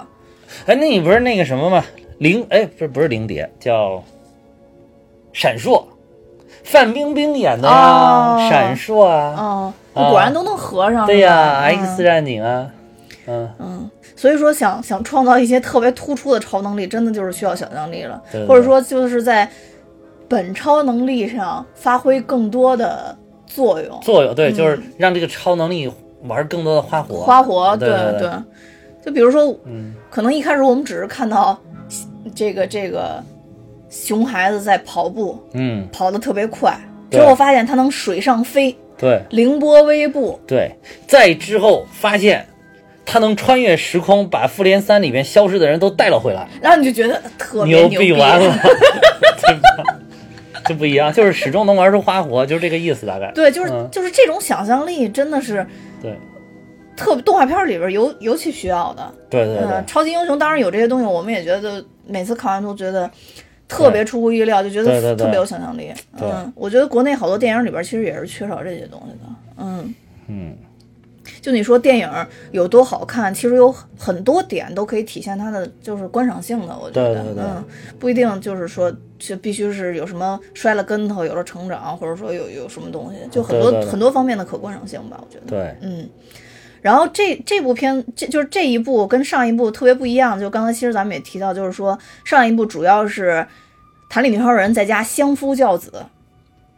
[0.65, 1.83] 哎，那你不是那个什么吗？
[2.19, 4.01] 灵，哎，不是不是灵蝶，叫
[5.33, 5.83] 闪烁，
[6.63, 11.05] 范冰冰演的啊，哦闪烁啊，哦，啊果然都能合上。
[11.05, 12.69] 对呀，X 战警啊，
[13.27, 19.49] 嗯，嗯，所以说想想创造一些特别突出的超能力，真的就是需要想象力了，对对或者说就是在
[20.27, 23.99] 本超能力上发挥更多的作用。
[24.01, 25.91] 作用对，就是让这个超能力
[26.23, 28.31] 玩更多的花活，嗯花活，对对对，
[29.03, 31.57] 就比如说，嗯，可能一开始我们只是看到
[32.35, 33.23] 这个这个
[33.89, 36.77] 熊孩子在跑步，嗯，跑得特别快，
[37.09, 37.19] 对。
[37.19, 40.75] 之后发现他能水上飞，对凌波微步，对，
[41.07, 42.45] 再之后发现。
[43.11, 48.53] 他能穿越时空，把复联三里面消失的人都带了回来，然后你就觉得特别牛逼，完了，
[49.41, 49.95] 对吧？
[50.67, 53.31] 就不一样， 就是始终能玩出花活，就是这个意思，大概。
[53.33, 55.65] 对，就是、嗯就是这种想象力真的是
[55.99, 56.13] 对
[56.95, 59.11] 特动画片里边尤尤其需要的。
[59.27, 63.09] 对对对嗯，，超级英雄当然有这些东西，我们也觉得每次看完都觉得
[63.69, 65.93] 特别出乎意料，就觉得特别有想象力。
[66.19, 69.29] 嗯，我觉得国内好多电影里边其实也是缺少这些东西的。
[69.57, 69.95] 嗯，
[70.27, 70.55] 嗯，
[71.39, 72.09] 就你说电影
[72.51, 76.75] 有多好看，其实有很多点都可以体现它的就是观赏性的。
[76.77, 77.63] 我觉得，对对对嗯，
[77.99, 85.21] 不一定就是说就必须是有什么摔了跟头有了成长，或者说有有什么东西，就很多很多方面的可观赏性吧。
[85.21, 86.09] 我觉得，对，嗯。
[86.81, 90.39] 然后这这部片，这就是这一部跟上一部特别不一样。
[90.39, 93.45] 就刚才其实咱们也提到，就是说上一部主要是
[94.09, 96.05] 谭力女超人在家相夫教子，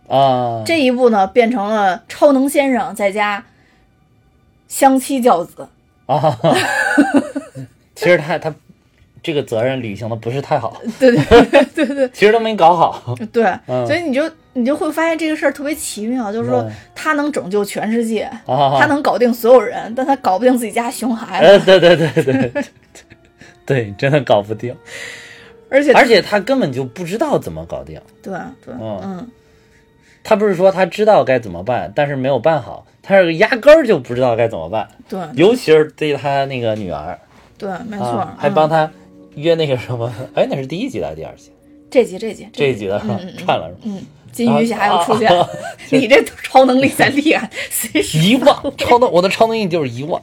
[0.07, 3.45] 啊，这一部呢变成了超能先生在家
[4.67, 5.67] 相妻教子。
[6.07, 6.37] 啊，
[7.95, 8.53] 其实他他
[9.23, 13.15] 这个责任履行的不是太好， 对对对对对 其实都没搞好。
[13.31, 22.63] 对，嗯所以你就你就会发现这个事儿特别奇妙，就是说嗯他能拯救全世界，啊，他能搞定所有人，但他搞不定自己家熊孩呃，子，对对对对对
[23.65, 24.75] 对，真的搞不定，
[25.69, 27.99] 而且而且他根本就不知道怎么搞定。
[28.21, 28.33] 对
[28.65, 29.27] 对嗯嗯
[30.23, 37.17] 他不是说他知道该怎么办，但是没有办好，他是压根儿就不知道该怎么办，对尤其是对他那个女儿，
[37.57, 38.91] 对，没错啊，，还帮嗯他
[39.41, 41.51] 约那个什么， 哎，那是第一集还是第二集？
[41.89, 43.79] 这集这集这一集的是吧串了是吧？
[43.83, 44.01] 嗯，
[44.31, 45.47] 金鱼侠又出现了，
[45.91, 50.21] 你这超能力才厉害， 随时遗忘超能，我的超能力就是遗忘，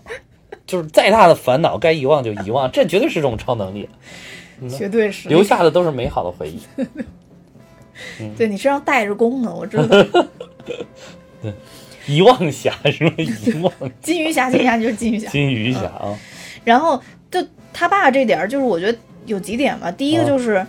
[0.67, 3.89] 就是再大的烦恼该遗忘就遗忘，这绝对是种超能力，
[4.69, 6.61] 绝对是留下的都是美好的回忆。
[8.37, 10.27] 对你身上带着功呢，我知道。
[12.07, 13.13] 遗忘侠是吗？
[13.19, 15.29] 遗忘金鱼侠，金鱼侠就是金鱼侠。
[15.29, 16.19] 金鱼侠啊，
[16.65, 16.99] 然后
[17.31, 19.89] 就他爸这点儿，就是我觉得有几点吧。
[19.93, 20.67] 第一个啊就是。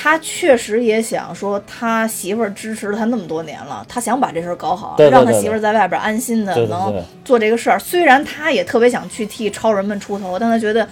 [0.00, 7.76] 他确实也想说，他媳妇儿支持了他那么多年了，他想把这事儿搞好，对对对让他媳妇儿在外边安心的能做这个事儿。
[7.80, 10.86] 虽然他也特别想去替超人们出头，但他觉得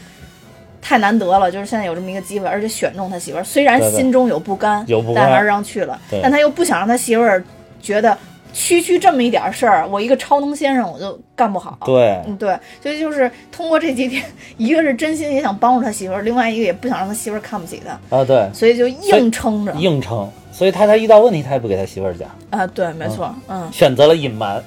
[0.83, 5.97] 太难得了，就是现在有这么一个机会，而且选中他媳妇儿，虽然心中有不甘，有不甘但还是让去了。
[6.21, 7.41] 但他又不想让他媳妇儿
[7.81, 8.19] 觉得
[8.57, 11.77] 区区这么一点事儿，我一个超能先生我就干不好。
[11.85, 14.25] 对嗯，对，所以就是通过这几点，
[14.57, 19.73] 一个是真心也想帮助他媳妇儿，另外一个也不想让他媳妇儿看不起他，啊对，所以就硬撑着。
[19.75, 23.69] 硬撑，所以他才遇到问题他也不给他媳妇儿讲，啊，对，没错，嗯。
[23.71, 24.65] 选择了隐瞒。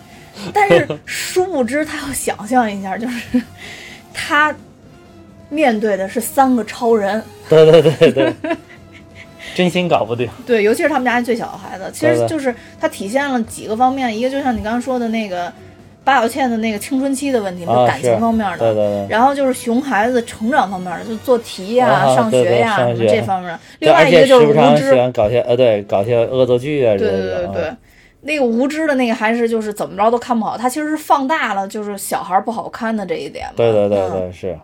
[0.54, 3.42] 但是殊不知，他要想象一下，就是
[4.14, 4.56] 他
[5.50, 8.34] 面对的是三个超人，对对对对，
[9.56, 10.30] 真心搞不定。
[10.46, 15.52] 对，尤其是他们家最小的孩子，其实就是他体现了几个方面，一个就像你刚刚说的那个
[16.04, 23.60] 八小倩的那个青春期的问题感情方面的，对对对然后就是熊孩子成长方面的，就做题呀、啊上学呀、什么这方面的。
[23.80, 27.12] 另外一个就是无知，欢搞些呃，对，搞些恶作剧啊之对。
[27.12, 27.78] 对对对啊，
[28.22, 33.54] 那个无知的那个还是就是怎么着都看不好，他其实是放大了就是小孩不好看的这一点嘛。
[33.56, 34.60] 对对对嗯对，是。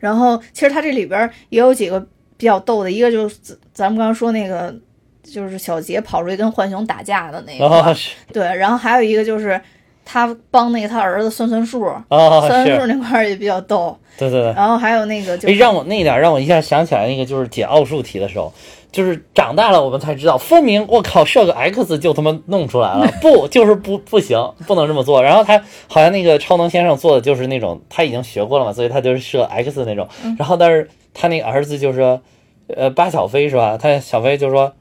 [0.00, 2.04] 然后其实他这里边儿也有几个
[2.44, 4.74] 比较逗的，一个就是咱咱们刚刚说那个，
[5.22, 7.96] 就是小杰跑出去跟浣熊打架的那个，
[8.30, 9.58] 对，然后还有一个就是
[10.04, 12.04] 他帮那个他儿子算算数，啊
[12.42, 13.98] 算算数，那块儿也比较逗。
[14.18, 14.52] 对对对。
[14.52, 18.52] 然后还有那个就哎，让我那一点让我一下想起来那个就是解奥数题的时候，
[18.92, 25.22] 就是长大了我们才知道，分明我靠设个 x 就他妈弄出来了，不就是不不行，不能这么做。
[25.22, 30.06] 然后他好像那个超能先生做的就是那种他已经学过了嘛，所以他就是设 x 那种。
[30.22, 32.20] 嗯然后但是他那个儿子就说，
[32.68, 33.76] 呃，巴小飞是吧？
[33.80, 34.72] 他小飞就说。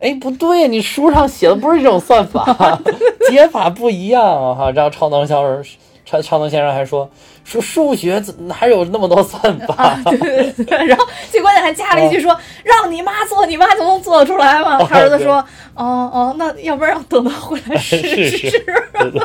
[0.00, 2.80] 哎，不对，你书上写的不是这种算法，
[3.28, 4.54] 解法不一样啊！
[4.54, 5.62] 哈，然后超能先生，
[6.06, 7.10] 超超能先生还说
[7.44, 9.74] 说数学怎哪有那么多算法？
[9.76, 14.82] 啊，对对对，然后最关键还加了一句哦说、让你妈做，你妈就能做得出来吗？
[14.88, 15.34] 他儿子说
[15.74, 17.98] 哦哦，那要不然等他回来 试
[18.30, 18.50] 试。
[18.98, 19.20] 对对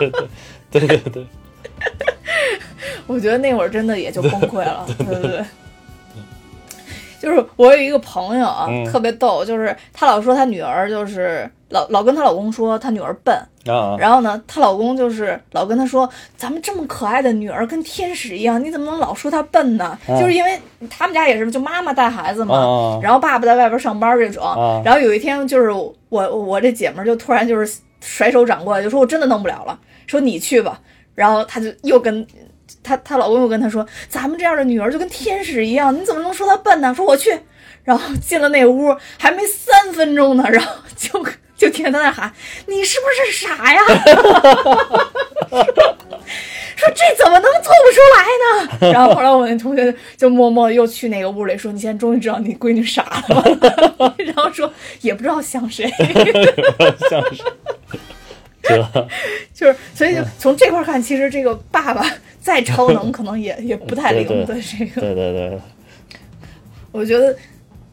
[0.71, 1.25] 对对对对，
[3.07, 5.45] 我觉得那会儿真的也就崩溃了，对对对。
[7.19, 8.85] 就是我有一个朋友啊，嗯。
[8.85, 19.97] 特别逗，就是她老说她女儿就是老老跟她老公说她女儿笨，啊，然后呢，她老公就是老跟她说，咱们这么可爱的女儿跟天使一样，你怎么能老说她笨呢？
[20.07, 24.81] 啊就是因为他们家也是，就妈妈带孩子嘛，啊然后爸爸在外边上班这种，啊。
[24.85, 30.79] 然后有一天就是我我这姐们儿就突然就是甩手掌过来，就说我真的弄不了了，说你去吧，
[31.13, 32.25] 然后她就又跟。
[32.83, 37.39] 她她老公又跟她说：“咱们这样的女儿就跟天使一样，你怎么能说她笨呢？”说我去，
[37.83, 41.25] 然后进了那屋，还没三分钟呢，然后就
[41.57, 42.31] 就听见她在那喊
[42.67, 43.81] ：“你是不是傻呀？”
[46.75, 48.45] 说这怎么能做不出来呢？
[48.91, 53.41] 然后后来我那同学就默默又去那个屋里说：“你现在终于知道你闺女傻了吗？”
[54.19, 55.89] 然后说也不知道像谁，
[57.09, 57.41] 像是
[58.61, 58.77] 这
[59.53, 62.05] 就是所以就从这块儿看，其实这个爸爸
[62.45, 64.27] 再 超能，可能也也不太灵。
[64.27, 65.59] 对对这个，对对对，
[66.93, 67.35] 我觉得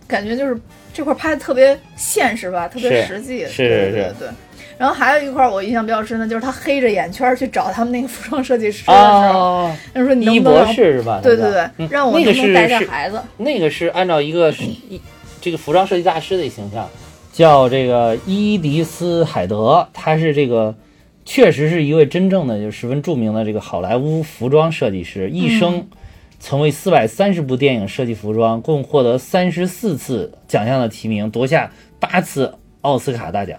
[0.07, 0.55] 感觉就是
[0.93, 3.47] 这块儿拍的特别现实吧，特别实际。
[3.47, 4.29] 是对对是对。
[4.77, 11.21] 然后还有一块儿我印象比较深的就是他黑着眼圈儿去找他们那个服装设计师的时候，哦，他说你博不能让士是吧？
[11.23, 13.23] 对对对，嗯让我那个是能不能带下是孩子？
[13.38, 14.53] 那个是按照一个
[15.41, 16.88] 这个服装设计大师的形象，
[17.33, 20.75] 叫这个伊迪丝·海德，他是这个
[21.25, 25.59] 确实是一位真正的就十分著名的这个好莱坞服装设计师，一嗯。
[25.59, 25.89] 生
[26.39, 33.59] 曾为四百三十部电影设计服装，共获得三十四次奖项的提名，夺下八次奥斯卡大奖。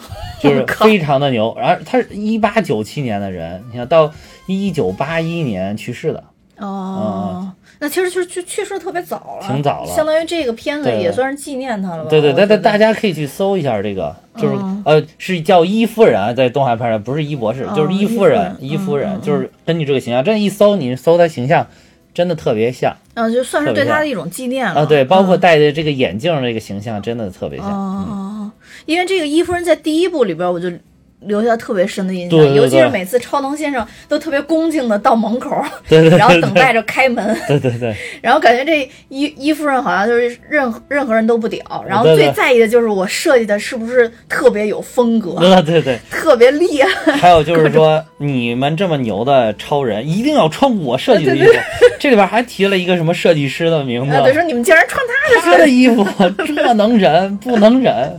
[0.40, 4.10] 就是非常的牛，然后他是一八九七年的人，你看到
[4.46, 6.24] 一九八一年去世的，
[6.56, 12.10] 哦，那其实就是去去世特别早了，挺早了相当于这个片子也算是纪念他了吧？
[12.10, 21.66] 对对，但但大家可以去搜一下这个，就是、嗯呃，是叫伊夫人啊，在动画片上不是伊博士，哦就是伊夫人，伊夫人就是根据这个形象，这一搜你搜他形象，
[22.12, 27.68] 真的特别像嗯，就算是对他的一种纪念了啊，对，包括嗯戴的这个眼镜儿这个形象，真的特别像。
[27.68, 28.52] 哦嗯哦哦，
[28.84, 30.70] 因为这个伊夫人在第一部里边，我就
[31.20, 47.12] 留下特别深的印象，对对对尤其是每次超能先生都特别恭敬的到门口， 对对对 然后等待着开门， 对对对，然后感觉这伊伊夫人好像就是任何任何人都不屌，然后最在意的就是我设计的是不是特别有风格，对对对，特别厉害。
[47.12, 51.52] 还有就是说，你们这么牛的超人，一定要穿我设计的衣服。
[51.98, 56.06] 这里边还提了一个什么设计师的名字啊，，对，说你们竟然穿他的他的衣服，
[56.46, 58.18] 这能忍不能忍？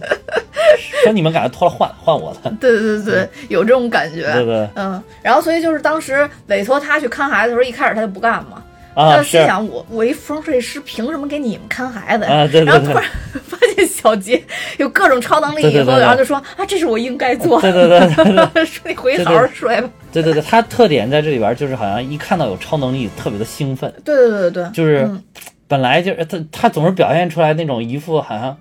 [1.03, 4.31] 说你们给他脱了换换我的， 对对对，有这种感觉。
[4.33, 8.63] 对对嗯，然后所以就是当时委托他去看孩子的时候，一开始他就不干嘛，
[8.95, 12.31] 他心想我我一服装设计师凭什么给你们看孩子呀？
[12.31, 13.03] 啊，对对对然后突然
[13.47, 14.41] 发现小杰
[14.77, 17.71] 有各种超能力以后，对对对对然后就说啊，这是我应该做的。
[17.71, 19.89] 对对对对对说你回去好好睡吧。
[20.11, 25.23] 对对对，他特点在这里边就是好像一看到有超能力特别的兴奋，对对对对对，就是嗯
[25.67, 28.57] 本来就是他他总是表现出来那种一副好像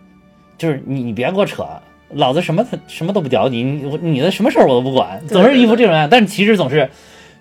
[0.56, 1.66] 就是你你别给我扯。
[2.14, 6.90] 老子什么什么都不屌你，你你的什么事儿我都不管，总是一副这种样，但是其实总是，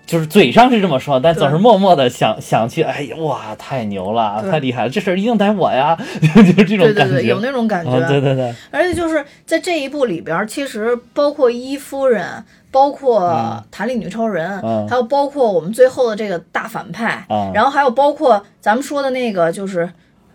[0.06, 7.92] 就是嘴上是这么说，但总是默默的想想去，哎呀哇，太牛了，太厉害了，这事儿一定得我呀， 就是这种感觉，对对对，有那种感觉。
[7.92, 12.24] 啊，对对对，而且就是在这一部里边，其实包括伊夫人，
[12.70, 14.86] 包括弹力女超人，嗯。
[14.88, 17.50] 还有包括我们最后的这个大反派，啊。
[17.54, 19.88] 然后还有包括咱们说的那个，就是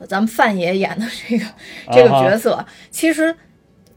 [0.08, 1.45] 咱们范爷演的这个
[1.93, 3.34] 这个角色，其实。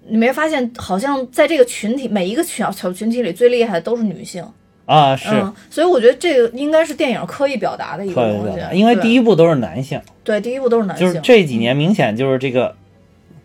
[0.08, 4.44] 你没发现，好像在这个群体每一个小小群体里，最厉害的都是女性。
[4.86, 5.28] 啊是。
[5.30, 12.74] 嗯，所以我觉得这个应该是电影刻意表达的一个东西因为第一部都是男性，对第一部都是男性，就是这几年明显就是这个，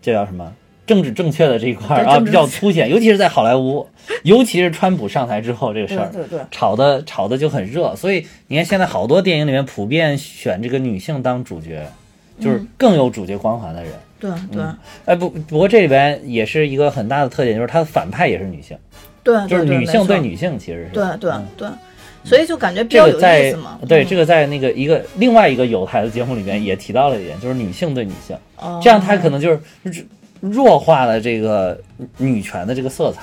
[0.02, 0.54] 这叫什么
[0.88, 3.86] 政治正确的这一块儿啊比较凸显，尤其是在好莱坞，
[4.24, 11.86] 尤其是川普上台之后这个事儿，对对对，炒的炒的就很热，所以你看现在好多电影里面普遍选这个女性当主角，
[12.40, 13.92] 就是嗯更有主角光环的人。
[14.32, 14.64] 对对。
[15.04, 18.78] 哎不，不过这里边也是一个很大的特点，就是他的反派也是女性，
[19.22, 21.46] 对，就是女性对女性其实是对对嗯。
[21.58, 21.68] 对，
[22.24, 23.78] 所以就感觉比较有意思嘛。
[23.86, 24.08] 对嗯。
[24.08, 28.80] 这个在那个一个另外一个有台的节目里面也提到了一点，就是女性对女性，哦。
[28.82, 29.60] 这样她可能就是
[30.40, 31.78] 弱化了这个
[32.18, 33.22] 女权的这个色彩。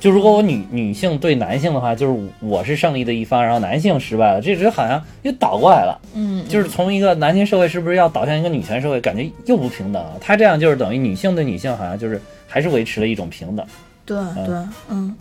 [0.00, 6.00] 就如果我女女性对男性的话，就是我是胜利的一方，然后男性失败了，这只好像又倒过来了。
[6.14, 10.16] 嗯，就是从一个男性社会是不是要导向一个女权社会，感觉又不平等了。
[10.20, 13.66] 他这样就是等于女性对女性好像就是还是维持了一种平等。
[14.06, 14.54] 对对，
[14.88, 15.14] 嗯，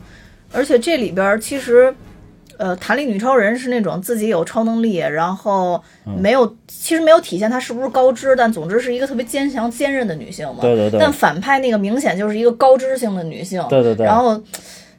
[0.54, 1.94] 而且这里边其实，
[2.58, 10.62] 呃，弹力女超人是那种自己有超能力，然后嗯没有，其实没有体现她是不是高知，但总之是一个特别坚强坚韧的女性嘛。
[10.62, 13.64] 对对对但反派那个明显就是一个高知性的女性。
[13.70, 14.42] 对对对然后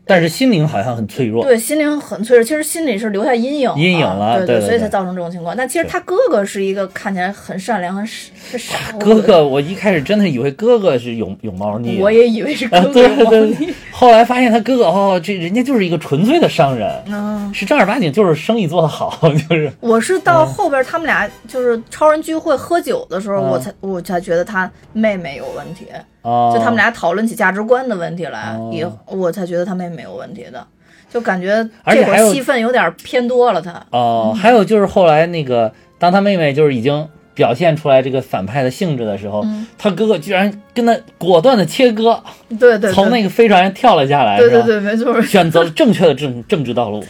[0.09, 1.45] 但是心灵好像很脆弱。
[1.45, 5.57] 对心灵很脆弱，其实心里是留下阴影阴影了对对所以才造成这种情况。
[5.57, 19.19] 但其实他哥哥是一个看起来很善良、很傻哥哥，我一开始真的以为哥哥是有有猫腻，我也以为是啊，哥哥有猫腻，后来发现他哥哥哦，这人家就是一个纯粹的商人，嗯，是正儿八经就是生意做得好，
[19.49, 19.71] 就是。
[19.81, 23.49] 我是到后边他们俩就是超人聚会喝酒的时候，嗯。
[23.49, 25.87] 我才我才觉得他妹妹有问题，
[26.23, 28.71] 哦，就他们俩讨论起价值观的问题来，哦。
[28.73, 30.67] 也我才觉得他妹妹有问题的，
[31.09, 33.83] 就感觉这会而且还有儿戏份有点偏多了他。
[33.91, 39.67] 哦，还有就是后来那个，当他妹妹就是已经表现出来这个反派的性质的时候，嗯。
[39.79, 42.93] 他哥哥居然跟他果断的切割，对对，对。
[42.93, 47.05] 从那个飞船上跳了下来，对对对，没错，选择了正确的政政治道路，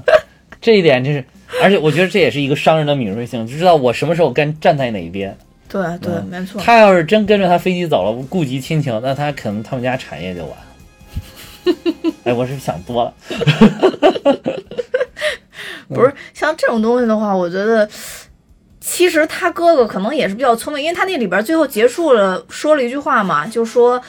[0.60, 1.22] 这一点就是，
[1.62, 5.36] 而且我觉得这也是一个商人的敏锐性，就知道我什么时候该站在哪一边。
[5.68, 6.60] 对对嗯没错。
[6.60, 10.56] 他要是真跟着他飞机走了，顾及亲情，那他可能他们家产业就完了。
[12.24, 13.12] 哎，我是想多了。
[15.88, 17.88] 不是像这种东西的话，我觉得
[18.80, 24.00] 其实他哥哥可能也是比较聪明，因为他那里边最后结束了说了一句话嘛，就说，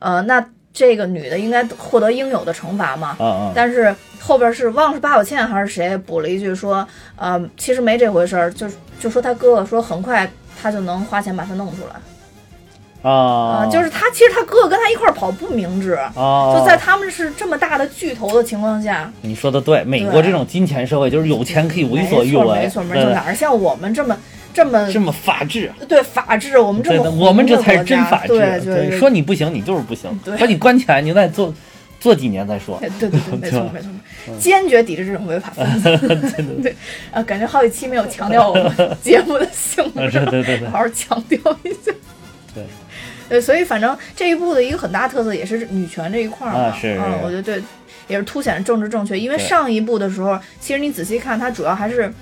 [0.00, 3.16] 呃，那这个女的应该获得应有的惩罚嘛。
[3.18, 6.86] 嗯嗯，但是后边是忘了是八宝倩还是谁补了一句说，
[7.16, 8.66] 呃，其实没这回事儿，就
[8.98, 10.30] 就说他哥哥说很快
[10.62, 11.94] 他就能花钱把他弄出来。
[11.94, 13.10] 啊。
[13.10, 23.04] 啊、就是他其实他哥哥跟他一块儿跑不明智，啊，就在他们是这么大的巨头的情况下，你说的对，美国这种金钱社会就是有钱可以为所欲为，错没错没错，对。
[23.06, 24.16] 对哪儿像我们这么
[24.54, 25.72] 这么这么法治。
[25.88, 28.28] 对法治，我们这，么我们这才是真法治。
[28.28, 31.52] 对对对，说你不行，你就是不行对，把你关起来，你再做
[32.02, 32.76] 做几年再说。
[32.98, 33.88] 对对对， 没错没错，
[34.40, 36.42] 坚决抵制这种违法 分子。
[36.60, 36.74] 对
[37.12, 41.92] 啊，感觉好几期没有强调我们节目的性啊，质对，对对对好好强调一下。
[42.52, 42.64] 对，
[43.28, 47.62] 对，所以反正这一部的一个很大特色也是女权这一块儿嘛，啊是是嗯，我觉得对，
[48.08, 49.16] 也是凸显政治正确。
[49.16, 52.12] 因为上一部的时候，其实你仔细看，它主要还是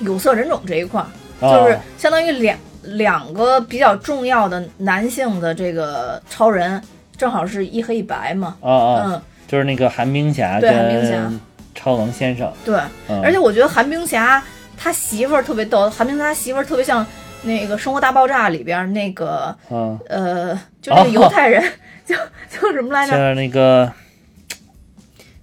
[0.00, 1.08] 有色人种这一块儿，
[1.46, 6.80] 啊就是相当于两两个比较重要的男性的这个超人，
[7.16, 11.10] 正好是一黑一白嘛，啊啊，嗯，就是那个寒冰侠对寒冰侠。
[11.22, 11.40] 跟
[11.74, 13.20] 超能先生，对，嗯。
[13.22, 14.42] 而且我觉得寒冰侠
[14.78, 17.04] 他媳妇儿特别逗，寒冰侠媳妇儿特别像
[17.42, 21.62] 那个《生活大爆炸》里边那个嗯，呃，就那个犹太人，
[22.06, 22.16] 叫
[22.48, 23.12] 叫什么来着？
[23.12, 23.92] 像那个，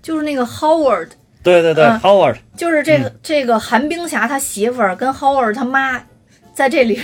[0.01, 1.09] 就是那个 Howard，
[1.43, 6.03] 对对对嗯，Howard，就是这个、这个寒冰侠他媳妇儿跟 Howard 他妈。
[6.53, 6.99] 在这里，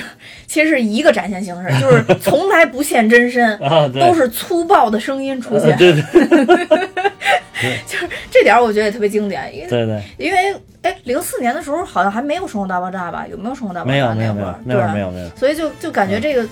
[0.47, 5.93] 其实是一个展现形式， 就是从来不现真身， 啊，都是粗暴的声音出呃现，对
[6.45, 7.77] 对。
[7.85, 13.25] 就是这点儿我觉得也特别经典，因为对对，因为哎，零四年的时候好像还没有《生活大爆炸》吧？
[13.29, 15.29] 有没有《生活大爆炸》没有没有没有那会儿，那会儿对没有没有。
[15.35, 16.47] 所以就就感觉这个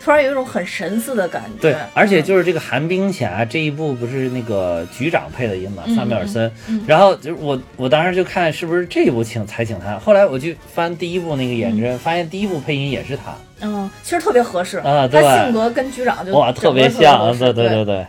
[0.00, 1.60] 突然有一种很神似的感觉。
[1.60, 2.24] 对，而且嗯。
[2.24, 6.50] 就是这个寒冰侠这一部不是那个局长配的音嘛，嗯萨米尔森。
[6.86, 14.78] 然后就是我我当时就看是不是这一部请才请他，后来我去翻第一部那个演真，发现第一部配音也是他，嗯，其实特别合适。
[14.78, 15.22] 啊对。
[15.22, 17.84] 他性格跟局长就哇，特别像，对对对对。
[17.84, 18.06] 对，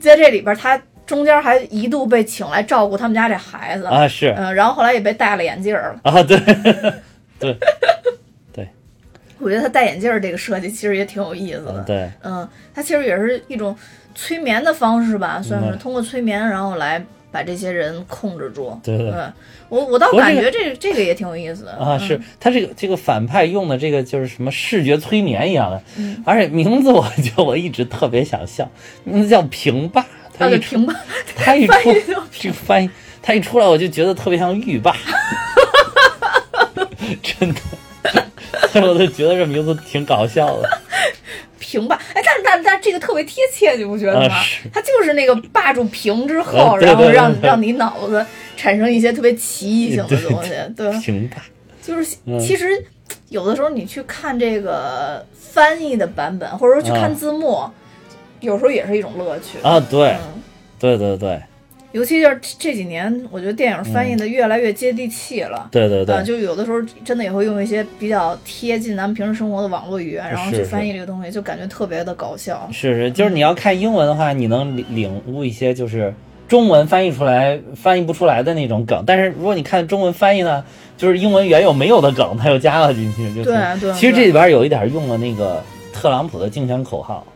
[0.00, 4.34] 在这里边，他中间还一度被请来照顾他们家这孩子，啊是。
[4.36, 6.00] 嗯，然后后来也被戴了眼镜了。
[6.02, 6.38] 啊对
[7.38, 7.56] 对
[9.38, 11.84] 我觉得他戴眼镜儿这个设计其实也挺有意思的嗯。
[11.84, 13.76] 对，嗯，他其实也是一种
[14.14, 18.78] 催眠的方式吧，算是嗯通过催眠，然后来把这些人控制住。
[18.82, 19.32] 对对嗯，
[19.68, 27.06] 我我倒感觉这这个也挺有意思的啊，是嗯他这个这个反派用的这个就是什么视觉催眠一样的，嗯而且名字我
[27.36, 28.68] 就我一直特别想笑，
[29.04, 30.04] 名字叫平霸，
[30.38, 30.94] 他啊，对，一出平吧，
[31.36, 31.92] 他一 出
[32.32, 32.88] 这个翻译，
[33.20, 34.96] 他一出来我就觉得特别像浴霸，
[37.22, 37.60] 真的，
[38.82, 40.68] 我就觉得这名字挺搞笑的。
[41.58, 44.34] 平吧，哎，但是但但这个特别贴切，你不觉得吗？
[44.34, 44.68] 啊是？
[44.72, 47.14] 它就是那个霸住平之后，啊对然后对对对。
[47.14, 48.24] 让让你脑子
[48.56, 51.42] 产生一些特别奇异性的东西，对，平霸，
[51.82, 52.38] 就是嗯。
[52.38, 52.68] 其实
[53.30, 57.14] 有的时候你去看这个翻译的版本，或者说去看啊。
[57.14, 57.68] 字幕，
[58.40, 59.58] 有时候也是一种乐趣。
[59.62, 60.42] 啊，对嗯，
[60.78, 61.42] 对对对
[61.92, 65.68] 尤其就是这几年，我觉得电影翻译的越来越接地气了。
[65.72, 72.68] 对对啊，对，就有的时候真的也会用一些比较贴近咱们平时生活的网络语言，然后去翻译这个东西，就感觉特别的搞笑。
[72.72, 76.12] 是是，就是你要看英文的话，你能领领悟一些就是
[76.46, 80.62] 中文翻译出来翻译不出来的那种梗，但是如果你看中文翻译呢，
[80.96, 85.62] 就是英文原有没有的梗，它又加了进去，就对挺对其实这里边有一点用了那个
[85.92, 87.26] 特朗普的竞选口号。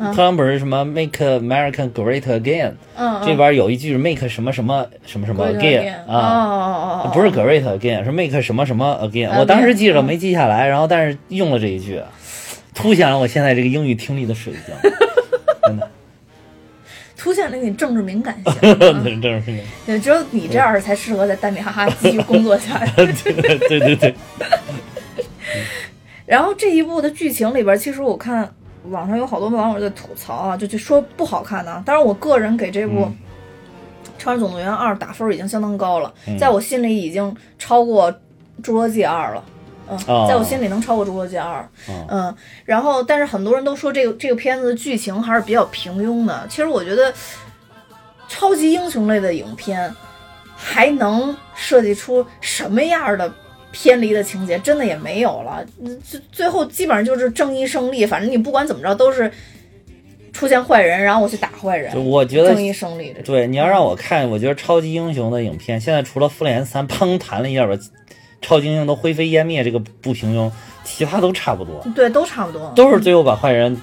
[0.00, 0.12] 嗯。
[0.14, 9.38] 特朗普是什么 “Make America Great Again”，、嗯，这边有一句是 “Make 什么什么什么什么 again” 哦啊，哦哦，不是 “Great Again”，是 “Make 什么什么 again”。
[9.38, 10.04] 我当时记着嗯。
[10.04, 12.00] 没记下来，然后但是用了这一句，
[12.74, 14.74] 凸显了我现在这个英语听力的水平。
[15.62, 15.88] 真的，
[17.16, 18.54] 凸显了你政治敏感性。
[18.80, 19.42] 政治敏感。
[19.86, 22.84] 对，只有你这样才适合在单米哈哈继续工作下。
[23.14, 23.32] 去。
[23.32, 24.14] 对对对对，
[26.26, 28.50] 然后这一部的剧情里边，其实我看
[28.88, 33.16] 网上有好多网友在吐槽啊，就就说不好看呢、当然，我个人给这部《嗯
[34.18, 38.12] 超人总动员二》打分已经相当高了，嗯在我心里已经超过
[38.62, 39.44] 《侏罗纪二》了。
[39.88, 41.60] 嗯，哦在我心里能超过《侏罗纪二》。
[41.92, 46.46] 哦嗯，然后但是很多人都说这个这个片子的剧情还是比较平庸的。
[46.48, 47.12] 其实我觉得，
[48.28, 49.92] 超级英雄类的影片
[50.54, 53.32] 还能设计出什么样的
[53.72, 55.64] 偏离的情节，真的也没有了。
[55.80, 59.30] 嗯最最后基本上就是正义胜利，反正你不管怎么着都是
[60.32, 63.22] 出现坏人，然后我去打坏人就，我觉得正义胜利的。
[63.22, 67.74] 对，你要让我看，我觉得超级英雄的影片，现在除了《复联三》砰弹了一下吧
[68.40, 70.50] 超级英雄都灰飞烟灭，这个不平庸，
[70.82, 72.72] 其他都差不多，对，都差不多。
[72.74, 73.76] 都是最后把坏人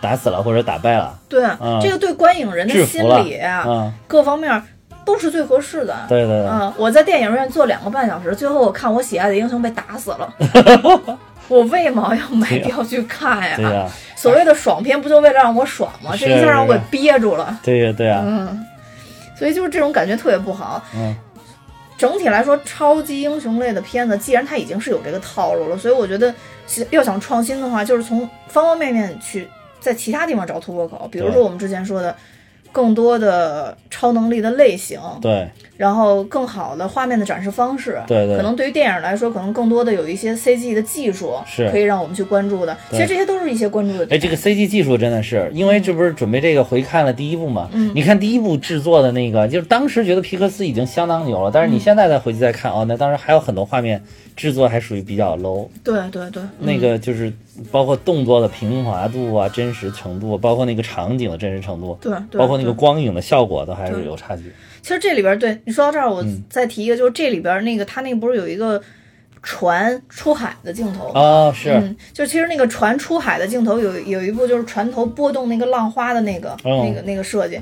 [0.00, 4.62] 打死了或者打败了，对，嗯这个对观影人的心理啊，嗯，各方面
[5.08, 5.96] 都是最合适的。
[6.06, 10.34] 对对对，嗯，我在电影院坐两个半小时，最后我看我喜爱的英雄被打死了。
[11.48, 13.56] 我为毛要买票去看呀？
[13.56, 16.10] 对呀、所谓的爽片不就为了让我爽吗？
[16.14, 17.58] 这一下让我给憋住了。
[17.62, 18.62] 对呀、对呀、嗯，
[19.34, 20.84] 所以就是这种感觉特别不好。
[20.94, 21.16] 嗯，
[21.96, 26.34] 整体来说，超级英雄类的片子，既然它已经是有这个套路了，所以我觉得
[26.66, 29.48] 是要想创新的话，就是从方方面面去
[29.80, 31.08] 在其他地方找突破口。
[31.10, 32.14] 比如说我们之前说的，
[32.72, 38.00] 更多的超能力的类型，对然后更好的画面的展示方式。
[38.06, 42.76] 对对可能对于电影来说，可能更多的有一些 CG 的技术是可以让我们去关注的。
[42.90, 44.06] 其实这些都是一些关注的。
[44.10, 47.68] 哎，这个 CG 技术真的是，因为这不是准备这个回看了第一部嘛？
[47.72, 54.02] 嗯你看第一部制作的那个，就是当时觉得皮克斯已经相当牛了，但是嗯你现在再回去再看，哦，那当时还有很多画面
[54.38, 57.32] 制作还属于比较 low，、对对对，那嗯个就是
[57.72, 64.44] 包括动作的平滑度啊、真实程度，包括那个场景的真实程度，对对，包括那个光影的效果都还是有差距。
[64.80, 66.44] 其实这里边对你说到这儿，我嗯。
[66.48, 68.80] 再提一个，就是这里边儿那个他那个不是有一个
[69.42, 71.20] 船出海的镜头啊？
[71.20, 76.84] 哦，是，嗯，就其实那个船出海的镜头有有一部就是船头波动那个浪花的那个、哦。
[76.86, 77.60] 那个那个设计。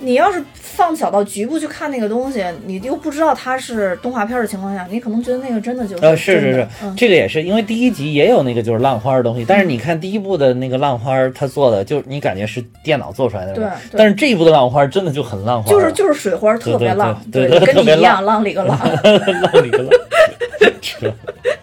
[0.00, 13.98] 你要是放小到局部去看那个东西，你又不知道它是动画片儿的情况下，你可能觉得那个真的就是呃，是是是，嗯，这个也是，因为第一集也有那个就是浪花的东西，但是你看第一部的那个浪花，它做的就你感觉是电脑做出来的，对对。
[13.98, 18.44] 但是这一部的浪花真的就很浪花了，就是就是水花特别浪，对跟你一样浪。
[18.44, 18.78] 里个浪。
[18.80, 19.90] 浪里个浪，
[20.80, 21.12] 扯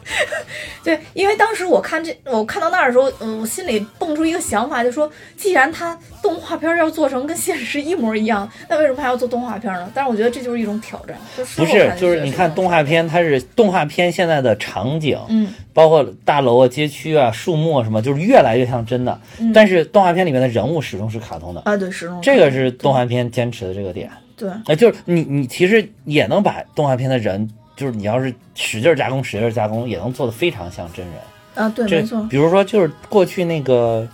[0.84, 8.27] 对，因为当时我看这，我看到那儿的时候，嗯，我心里蹦出一个想法，就说，既然它动画片儿要做成跟现实一模一样，
[8.68, 9.92] 那为什么还要做动画片呢？
[9.94, 19.20] 但是我觉得这就是一种挑战，不是，就是你看动，画片，它是动画片现在的场景，嗯，包括大楼啊、街区啊、树木啊什么，就是越来越像真的。
[19.54, 24.10] 但是动画片里面的人物始终是卡通的，啊，对，始终这个是动画片坚持的这个点。
[24.36, 31.16] 对，哎，就是你你其实也能把动画片的人，就是你要是使劲儿加工、使劲儿加工，也能做的非常像真人。
[31.56, 34.08] 啊，对，没错，比如说就是过去那个，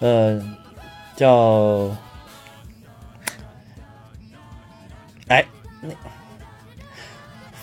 [0.00, 0.42] 呃，
[1.14, 1.88] 叫，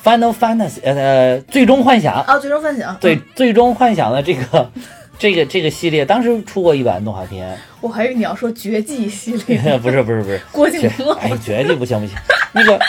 [0.05, 4.71] Final Fantasy 呃，最终幻想，啊，最终幻想，对嗯，，最终幻想的这个
[5.17, 12.15] 这个这个系列，当时出过一版动画片，我还以为你要说绝技系列，不是不是不是， 郭敬绝明老哎，绝技不行不行，
[12.53, 12.79] 那个。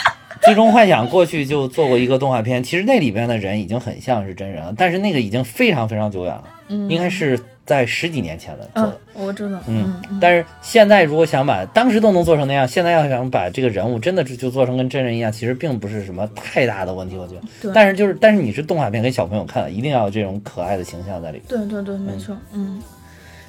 [0.43, 6.87] 最终幻想过去就做过一个动画片，其实那里边的人已经很像是真人了，但是那个已经非常非常久远了，嗯。
[6.87, 7.37] 应该是
[7.67, 17.41] 在十几年前的做的嗯。，我知道，嗯嗯，但是现在如果想把当时都能做成那样，现在要想把这个人物真的就就做成跟真人一样，其实并不是什么太大的问题，我觉得。
[17.61, 21.39] 对但是就是，但是你是动画片给小朋友看的，一定要有这种可爱的形象在里。
[21.47, 22.81] 对对对，没错，嗯。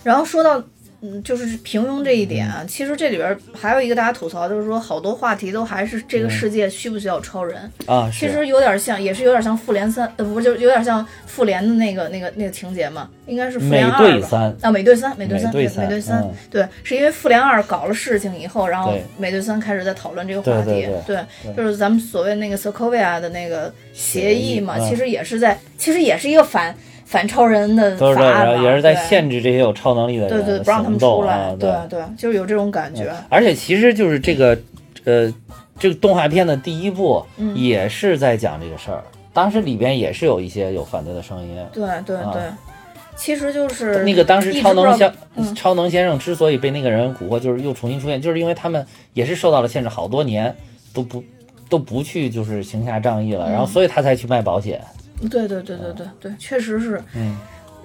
[0.05, 0.63] 然后说到，
[1.01, 7.71] 嗯，就是平庸这一点啊，其实这里边儿还有一个大家吐槽，就是说好多话题都还是这个世界需不需要超人？
[7.87, 13.99] 啊，其实有点像，也是有点像复联三，呃，不，就是有点像复联的那个那个那个情节嘛，应该是复联二吧？
[13.99, 21.25] 队三，啊，美队三，美队三，美队三对，是因为复联二搞了事情以后，然后美队三开始在讨论这个话题，对
[21.57, 26.75] 就是咱们所谓那个 Sokovia 的那个协议嘛，议嗯其实也是在，其实也是一个反
[27.09, 34.59] 反超人的都是对，法案嘛，然后也是在限制这些有超能力的人对对，不让他们出来，啊，对对，就是有这种感觉，而且其实就是这个，
[35.05, 35.33] 呃，
[35.79, 39.03] 这个动画片的第一部嗯也是在讲这个事儿，
[39.33, 41.57] 当时里边也是有一些有反对的声音。
[41.73, 42.43] 对对啊对，
[43.17, 50.55] 其实就是那个当时超能先、嗯超能先生之所以被那个人蛊惑，就是又重新出现，就是因为他们也是受到了限制，好多年
[50.93, 51.25] 都不
[51.71, 54.79] 都不去就是行侠仗义了，嗯然后所以他才去卖保险。
[55.23, 57.03] 对对对对对对，确实是。
[57.15, 57.37] 嗯，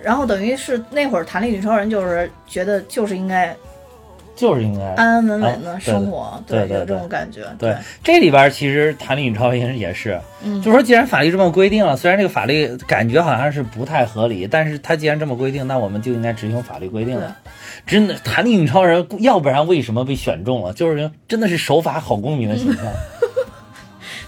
[0.01, 3.55] 然后等于是那会儿弹力女超人就是觉得就是应该
[4.35, 4.83] 就是应该。
[4.95, 7.41] 安安稳稳的啊生活，对对有这种感觉。
[7.57, 17.35] 对，这里边其实弹力女超人也是，嗯就说既然法律这么规定了，虽然这个法律感觉好像是不太合理，但是它既然这么规定，那我们就应该执行法律规定了。
[17.85, 20.73] 真的，弹力女超人，要不然为什么被选中了？
[20.73, 22.85] 就是真的是守法好公民的形象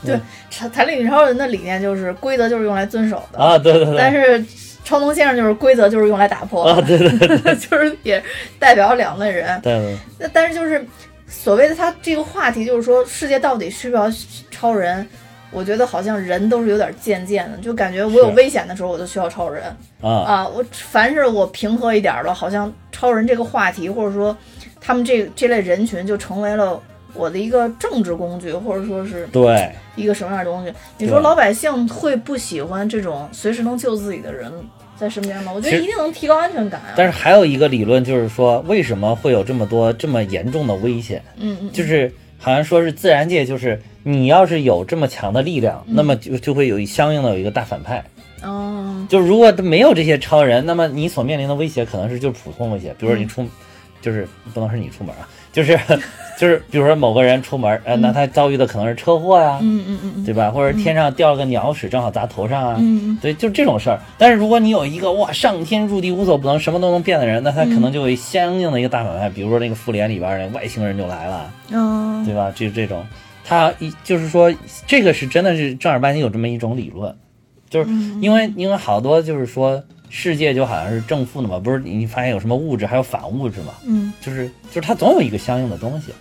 [0.06, 0.20] 对，
[0.51, 3.58] 弹弹力女超人的理念就是规则就是用来遵守的，啊！
[3.58, 4.45] 对对对，但是
[4.84, 8.24] 超能先生就是规则就是用来打破啊，的，对对对 就是也
[8.60, 9.60] 代表两类人。
[9.62, 10.86] 对对，那但是就是
[11.28, 14.12] 所谓的他这个话题，就是说世界到底需不需要
[14.51, 15.08] 超人？
[15.51, 19.64] 我觉得好像人都是有点渐渐的，就感觉我有危险的时候我就需要超人
[20.01, 20.47] 啊，啊。
[20.47, 24.36] 我凡是我平和一点的，好像超人这个话题，或者说
[24.82, 26.78] 他们这这类人群就成为了
[27.16, 30.74] 我的一个政治工具，或者说是对，一个什么样的东西？
[30.97, 34.51] 你说老百姓会不喜欢这种随时能救自己的人
[34.97, 35.51] 在身边吗？
[35.53, 36.93] 我觉得一定能提高安全感啊。
[36.95, 41.22] 但是还有一个理论就是说，为什么会有这么多这么严重的危险？
[41.38, 48.03] 嗯嗯，就是好像说是自然界，就是你要是有这么强的力量，嗯那么就就会有相应的有一个大反派。
[48.43, 53.45] 哦，嗯就是如果没有这些超人，那么你所面临的威胁可能是就是普通威胁，比如说你出，
[54.01, 55.80] 就是不能是你出门啊，就是
[56.38, 60.25] 就是比如说某个人出门，呃，那他遭遇的可能是车祸呀，嗯嗯嗯嗯。
[60.25, 60.51] 对吧？
[60.51, 63.99] 或者天上掉了个鸟屎，正好砸头上啊，嗯对，就这种事儿。
[64.17, 72.25] 但是如果你有一个哇上天入地无所不能，什么都能变的人，那他可能就有相应的一个大反派，比如说那个复联里边儿那外星人就来了，嗯。
[72.25, 72.51] 对吧？
[72.55, 73.05] 这这种，
[73.43, 74.51] 他一就是说
[74.88, 77.15] 这个是真的是正儿八经有这么一种理论，
[77.69, 81.79] 就是因为因为好多就是说世界就好像是正负的嘛，不是？
[81.79, 86.11] 你发现有什么物质还有反物质嘛，嗯，就是就是它总有一个相应的东西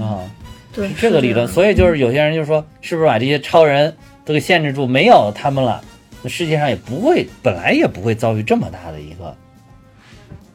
[0.00, 0.22] 啊。
[0.72, 3.92] 对，这个理论，所以就是有些人就说，是不是把这些超人
[4.24, 5.82] 都给限制住，没有他们了，
[6.22, 9.34] 那世界上也不会，本来也不会遭遇这么大的一个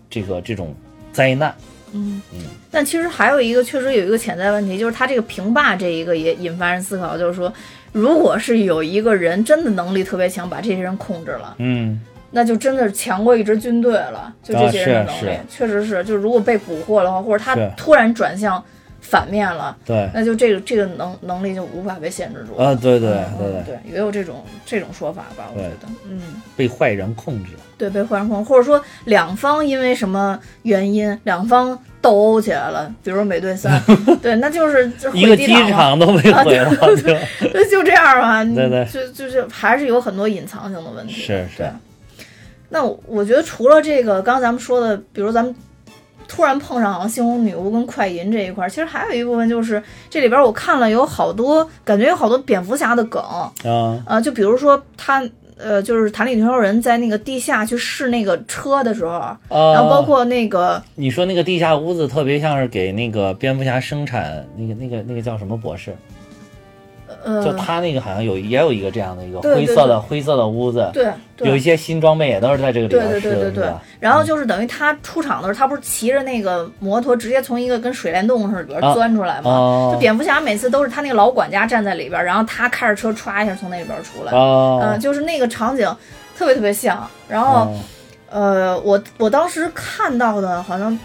[0.10, 0.74] 这个这种
[1.12, 1.54] 灾难。
[1.94, 2.22] 嗯。
[2.34, 2.40] 嗯。
[2.72, 7.52] 但其实还有一个，确实有一个潜在问题，就是他这个平霸这一个也引发人思考，就是说，
[7.92, 14.34] 如果是有一个人真的能力特别强，把这些人控制了，嗯，那就真的是强过一支军队了。
[14.42, 18.64] 就这些人的能力，确实是，就如果被蛊惑的话，或者他突然转向
[19.04, 22.56] 反面了，对，那就这个这个能能力就无法被限制住。
[22.56, 26.42] 啊，对对嗯对嗯对，也有这种这种说法吧，我觉得，嗯。
[26.56, 27.60] 被坏人控制了。
[27.78, 33.80] 对，被坏人控制，或者说两方因为什么原因，两方斗殴起来了，比如美队三，
[34.22, 37.20] 对，那就是就一个机场都被毁了，对吧？
[37.52, 41.14] 对，就这样吧，对对就就是还是有很多隐藏性的问题。
[41.14, 41.70] 是是。
[42.70, 45.54] 那我我觉得除了这个，刚刚咱们说的，比如咱们
[46.28, 55.24] 突然碰上好像猩红女巫跟快银这一块儿，其实还有一部分就是这里边我看了有好多，感觉有好多蝙蝠侠的梗，啊呃，就比如说他
[55.56, 59.40] 呃，就是弹力女超人在那个地下去试那个车的时候，啊！
[59.50, 65.96] 然后包括那个你说那个地下屋子，特别像是给那个蝙蝠侠生产那个那个那个叫什么博士？
[67.26, 71.08] 就呃，他那个好像有也有一个这样的一个对对灰色的灰色的屋子，对
[71.38, 73.74] 对，有一些新装备也都是在这个里对边试的，对对对对？。
[74.00, 79.50] 然后就是等于他出场的时候，他不是骑着那个摩托直接从一个跟水帘洞似的里边啊钻出来吗？
[79.50, 85.88] 哦就蝙蝠侠每次都是他那个老管家站在里边，然后他开着车歘一下从那里边出来，哦，嗯、就是那个场景
[86.38, 87.08] 特别特别像。
[87.30, 87.80] 然后、哦
[88.30, 91.00] 呃，我我当时看到的好像，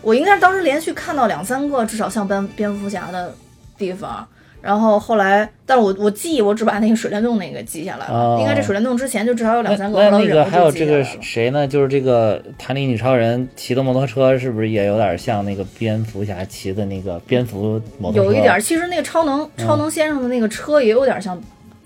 [0.00, 3.34] 我应该是当时连续看到两三个至少像蝙蝙蝠侠的
[3.76, 4.26] 地方。
[4.64, 9.98] 然后后来，但是我我记我只把那个水帘洞那个记下来了，哦应该这水帘洞之前就至少有两三个。
[9.98, 11.68] 那那后来忍不住个还有这个谁呢？
[11.68, 18.24] 就是这个弹力女超人骑的摩托车，是不是也有点像那个蝙蝠侠骑的那个蝙蝠摩托车？
[18.24, 21.38] 有一点儿，其实那个超能、超能先生的那个车也有点像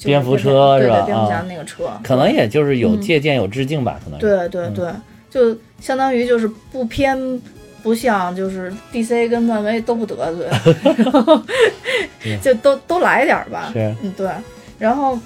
[0.05, 4.25] 蝙蝠车是吧对，蝙蝠侠那个车，可能也就是有嗯借鉴有致敬吧，可能是。
[4.25, 4.89] 对对对，
[5.29, 7.19] 就相当于就是不偏
[7.83, 10.47] 不像，就是 DC 跟漫威都不得罪，
[10.97, 11.43] 然后
[12.43, 13.73] 就都都来点儿吧。
[13.75, 14.29] 嗯，对。
[14.79, 15.19] 然后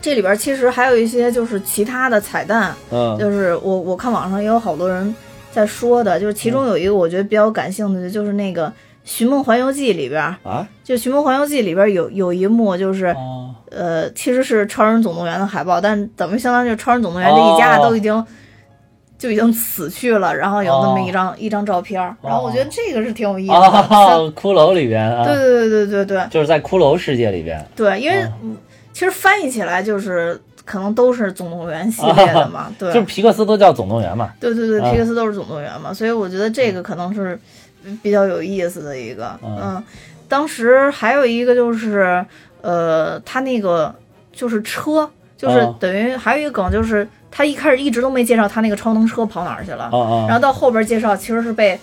[0.00, 5.14] 这里边儿其实还有一些就是其他的彩蛋，嗯就是我我看网上也有好多人
[5.52, 8.68] 在说的，就是其中有一个我觉得比较感兴趣的，就是那个
[9.04, 13.06] 《寻梦环游记》里边儿，啊就《寻梦环游记》里边儿有有一幕就是。
[13.06, 18.24] 哦呃，其实是《超人总动员》的海报，但怎么相当于就《超人总动员》这一家哦都已经、
[19.18, 23.58] 就已经死去了，然后有那么一张、一张照片儿，然后我觉得这个是挺有意思的。
[23.58, 26.26] 哦， 骷髅里边啊，对对对对对对。
[26.30, 27.64] 就是在骷髅世界里边。
[27.74, 28.26] 对，因为、
[28.92, 34.30] 其实翻译起来就是可能都是总动员系列的嘛， 对，就是皮克斯都叫总动员嘛。
[34.40, 37.38] 对对对，啊皮克斯都是总动员嘛，所以我觉得这个可能是
[38.02, 39.38] 比较有意思的一个。
[39.42, 39.58] 嗯。
[39.62, 39.84] 嗯，
[40.28, 42.24] 当时还有一个就是，
[42.60, 43.94] 呃，他那个
[44.32, 47.06] 就是车，就是哦等于还有一个梗，就是
[47.36, 49.90] 他一开始一直都没介绍他那个超能车跑哪儿去了，
[50.26, 51.78] 然后到后边介绍其实是被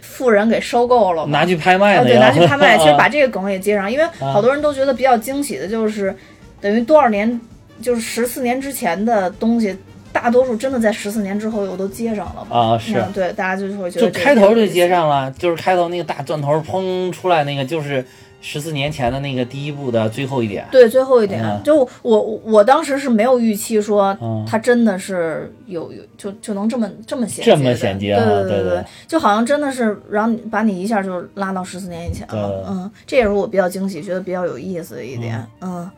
[0.00, 1.26] 富人给收购了。
[1.26, 6.16] 拿去拍卖啊，对，拿去拍卖， 其实把啊这个梗也接上，因为好多人都觉得比较惊喜的就是，
[6.58, 7.38] 等于多少年，
[7.82, 9.76] 就是十四年之前的东西，
[10.10, 12.58] 大多数真的在十四年之后又都接上了嘛。
[12.58, 18.02] 啊是嗯，对，大家就会觉得就开头就接上了，就是开头那个大钻头砰出来那个，就是
[18.48, 20.64] 十四年前的那个第一部的最后一点。
[20.70, 21.60] 对，最后一点，嗯。
[21.64, 24.46] 就我我当时是没有预期说嗯。
[24.48, 35.90] 他真的是有有就就能这么这么衔接这么衔接啊对对对对就好像真的是让你把你一下就拉到十四年以前了，嗯，这也是我比较惊喜，觉得比较有意思的一点，嗯。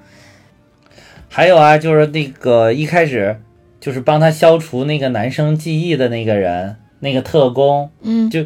[1.28, 3.38] 还有啊，就是那个一开始
[3.78, 8.42] 就是帮他消除那个男生记忆的那个人，那个特工，嗯，就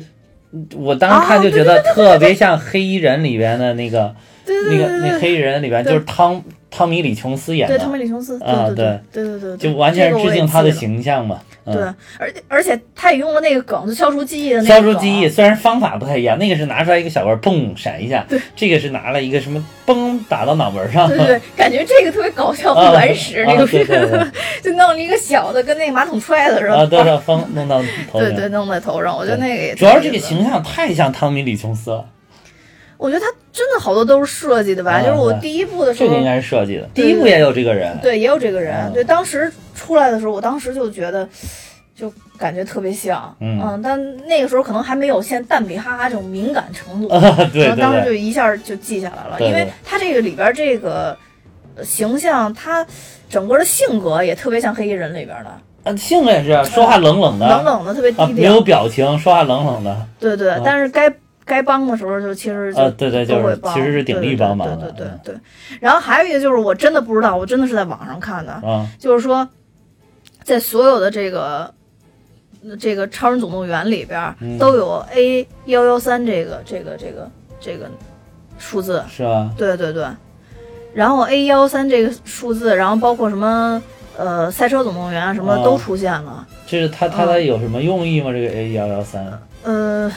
[0.77, 4.15] 我当时看就觉得特别像黑衣人里边的那个
[4.71, 5.19] 那个那。
[5.19, 10.71] 黑衣人里边就是汤汤米李琼斯演对，汤的，米李琼斯，啊对对对对对，就完全是致敬他的。
[10.73, 11.41] 形象嘛。
[11.65, 11.83] 嗯对，
[12.19, 23.67] 而且而且他也用了那个梗，就消除记忆的那个梗消除记忆，虽然方法不太一样，那个是拿出来一个小棍儿，嘣闪一下，对这个是拿了一个什么嘣打到脑门上，对对对，感觉这个特别搞笑，啊原始那个
[24.63, 28.29] 就弄了一个小的，跟那个马桶揣子似的，啊，都让风弄到头上。
[28.29, 32.05] 对对，弄在头上，我觉得那个也主要这个形象太像汤米·李琼斯了，
[32.97, 36.89] 我觉得他真的好多都是设计的吧，啊就是我第一部的时候这个应，该是设计的。
[36.95, 41.29] 第一部也有这个人，对，也有这个人，嗯对，当时出来的时候，我当时就觉得。
[41.95, 43.79] 就感觉特别像，嗯。
[43.85, 51.17] 但那个时候可能还没有现在蛋比哈哈这种敏感程度，然后当时就，一下就记下来了，对对因为他这个里边这个
[51.77, 52.85] 呃形象，他
[53.29, 55.51] 整个的性格也特别像黑衣人里边的，
[55.85, 61.13] 嗯性格也是说话冷冷的，冷冷的，特别啊，低没有，表情，说话冷冷的，对对啊，但是该
[61.53, 65.41] 该帮的时候就其实就啊对对就是其实是鼎力帮忙的对对对对对。
[65.81, 69.47] 然后还有一个就是我真的不知道，我真的是在网上看的，啊就是说
[70.43, 71.71] 在所有的这个。
[72.79, 77.29] 这个《超人总动员》里边嗯都有 A 幺幺三这个这个这个
[77.59, 77.91] 这个
[78.57, 79.51] 数字，是吧？
[79.59, 80.07] 对对对，
[80.95, 83.83] 然后 A 幺三这个数字，然后包括什么
[84.17, 86.47] 呃赛车总动员啊什么哦都出现了。
[86.65, 88.31] 这是他他嗯的有什么用意吗？
[88.31, 89.27] 这个 A 幺幺三
[89.65, 90.09] 呃，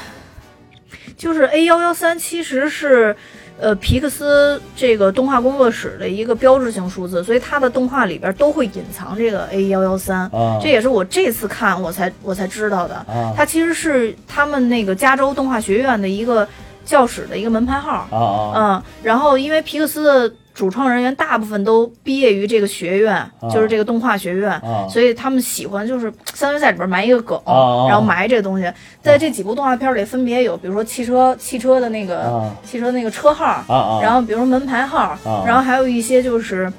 [1.17, 3.15] 就是 A 幺幺三其实是
[3.59, 10.21] 呃皮克斯这个动画工作室的一个标志性数字，所以它的动画里边都会隐藏这个 A 幺幺三。
[10.31, 12.95] 啊这也是我这次看我才我才知道的。
[12.95, 16.47] 啊它其实是他们那个加州动画学院的一个
[16.83, 18.07] 教室的一个门牌号。
[18.11, 24.87] 啊啊嗯，然后因为皮克斯的主创人员大部分都毕业于这个学院，就是这个动画学院，啊。
[24.89, 28.71] 所以他们喜欢就是相当于在里边埋一个梗，啊然后埋这个东西。
[29.03, 32.55] 在这几部动画片里，分别有比如说汽车汽车的那个、啊。
[32.63, 33.63] 汽车那个车号，
[34.01, 36.71] 然后比如说门牌号，然后还有一些就是。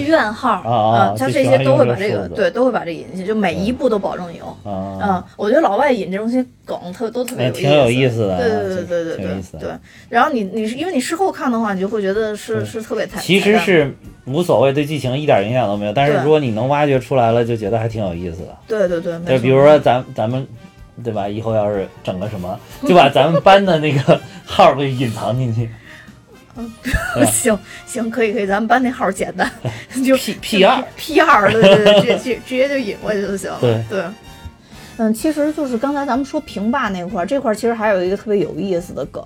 [0.00, 4.44] 剧院号啊像这这些都会把这个对，都会把这引进去，就每一部都保证有。
[4.70, 9.70] 啊嗯，我觉得老外引这种些梗特都特别哎，有意思，挺有意思的啊，对对对对对对对。
[10.08, 13.94] 然后你你是因为你事后看的话，你就会觉得是是特别太，其实是
[14.26, 15.92] 无所谓，对剧情一点影响都没有。
[15.92, 18.56] 但是对如果你能挖掘出来了，就觉得还挺有意思的。
[18.66, 20.46] 对对对，没对，比如说咱咱们，
[21.02, 21.28] 对吧？
[21.28, 25.68] 以后要是整个什么，就把咱们班的那个 号儿给隐藏进去。
[27.14, 29.50] 对行行可以可以，咱们班那号简单，
[30.04, 33.58] 就 P P 二 P 二，对对对，直接直直接就引过去就行了。
[33.60, 34.04] 对对。
[34.96, 39.20] 嗯，其实就是刚才咱们说平霸那块儿，这块儿其实还有一个特别有意思的梗，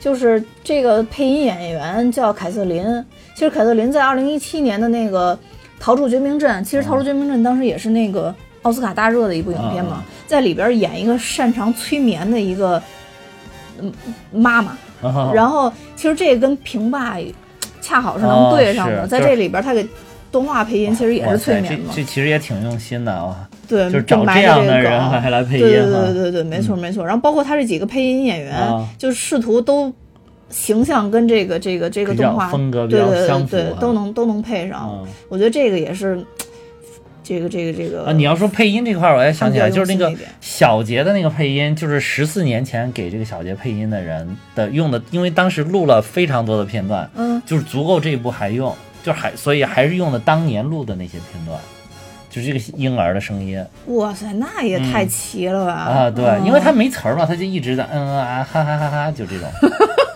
[0.00, 2.82] 就是这个配音演员叫凯瑟琳。
[3.34, 5.36] 其实凯瑟琳在二零一七年的那个
[5.78, 12.82] 《逃出绝命镇》，其实《逃出绝命镇》当时也是那个奥斯卡大热的一部影片嘛，在里边演一个擅长催眠的一个
[13.78, 13.92] 嗯
[14.32, 14.78] 妈妈。
[15.02, 17.16] 啊然后其实这个跟平霸
[17.80, 19.86] 恰好是能对上的，在这里边他给
[20.32, 26.02] 动画配音其实也是催眠嘛这，其实也挺用心的啊，对，就是找埋这样的这个梗人还来配对音哈。
[26.02, 27.04] 对对对对，没错没错。
[27.04, 29.92] 然后包括他这几个配音演员，啊就试图都
[30.50, 34.90] 形象跟这个这个这个动画风格对对对对都能都能配上。
[34.92, 36.22] 嗯我觉得这个也是
[37.26, 48.72] 这个这个这个啊，你要说配音这块儿，我也想起来，就是那个小杰的那个配音，就是十四年前给这个小杰配音的人的用的，因为当时录了非常多的片段，嗯就是足够这一部还用，
[49.02, 51.58] 就是还所以还是用的当年录的那些片段，
[52.30, 55.72] 就是这个婴儿的声音哇塞，那也太齐了吧！
[55.72, 59.48] 啊，对，嗯因为他没词儿嘛，他就一直在嗯嗯啊哈哈哈哈，就这种。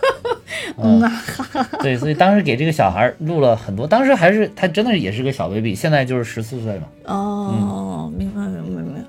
[0.77, 1.01] 嗯。
[1.01, 1.11] 啊，
[1.81, 6.83] 对，所以当时给这个小孩录了很多，当时还是他真的也是个小 baby，现在就是十四岁嘛。
[7.05, 9.01] 哦，明白明白明白，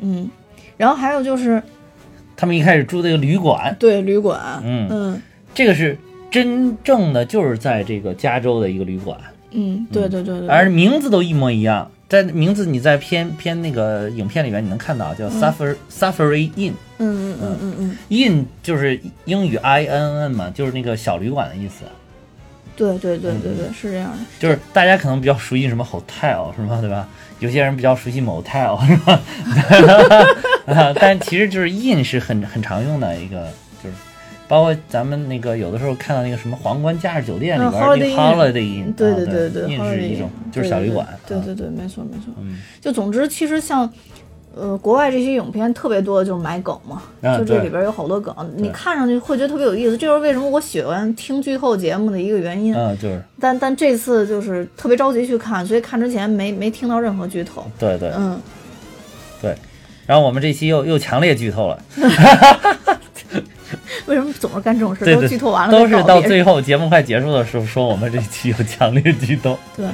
[0.00, 0.30] 嗯，
[0.76, 1.62] 然后还有就是
[2.36, 4.88] 他们一开始住这个旅馆，对旅馆，嗯。
[4.90, 5.22] 嗯。
[5.54, 5.96] 这个是
[6.32, 9.16] 真正的就是在这个加州的一个旅馆，
[9.52, 11.88] 嗯，对对对对，而名字都一模一样。
[12.08, 21.84] 在名字你在片片那个影片里面你能看到叫 Suffer、Safari Inn，Inn 嗯嗯嗯嗯嗯，就是英语 I N N 嘛，就是那个小旅馆的意思。
[22.76, 24.18] 对对对对嗯对，是这样的。
[24.38, 27.08] 就是大家可能比较熟悉什么 hotel 是吧，对吧？
[27.40, 29.20] 有些人比较熟悉 motel 是吧？
[30.66, 33.48] 啊， 但其实就是 inn 是很很常用的一个，
[33.82, 33.94] 就是
[34.46, 42.32] 包括咱们那个有的时候看到那个什么皇冠假日酒店里嗯边儿那 Holiday Inn holiday 对啊对对对，inn 是 Holiday 一种就是小旅馆，啊对对对，没错没错。
[42.40, 43.90] 嗯，就总之，其实像
[44.54, 49.92] 呃国外这些影片特别多的就是买梗嘛，啊就这里边有好多梗，你看上去会觉得特别有意思。
[49.92, 52.74] 这就是为什么我喜欢听剧透节目的一个原因。
[52.74, 57.64] 嗯，就是但但这次就是特别着急去看，所以看之前没没听到任何剧透。
[57.78, 58.38] 对对嗯，
[59.40, 59.56] 对。
[60.06, 61.82] 然后我们这期又又强烈剧透了，
[64.06, 65.04] 为什么总是干这种事？
[65.14, 69.86] 都剧透完了，都是到最后节目快结束的时候说我们这期有强烈剧透 对。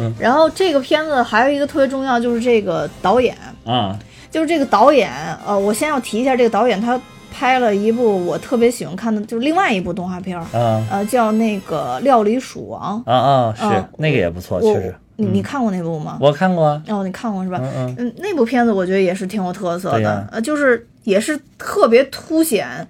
[0.00, 3.98] 嗯然后这个片子还有一个特别重要，就是这个导演，啊
[4.30, 5.10] 就是这个导演，
[5.44, 7.00] 呃，我先要提一下这个导演，他
[7.32, 13.02] 拍了一部我特别喜欢看的，就是另外一部动画片儿，啊呃，叫那个《料理鼠王》。
[13.10, 13.54] 啊啊！
[13.56, 14.94] 是嗯那个也不错，确实。
[15.16, 16.16] 你你嗯看过那部吗？
[16.20, 17.58] 我看过啊，哦，你看过是吧？
[17.60, 22.86] 嗯嗯嗯，那部片子我觉得也是挺有特色的，呃，就是也是特别凸显，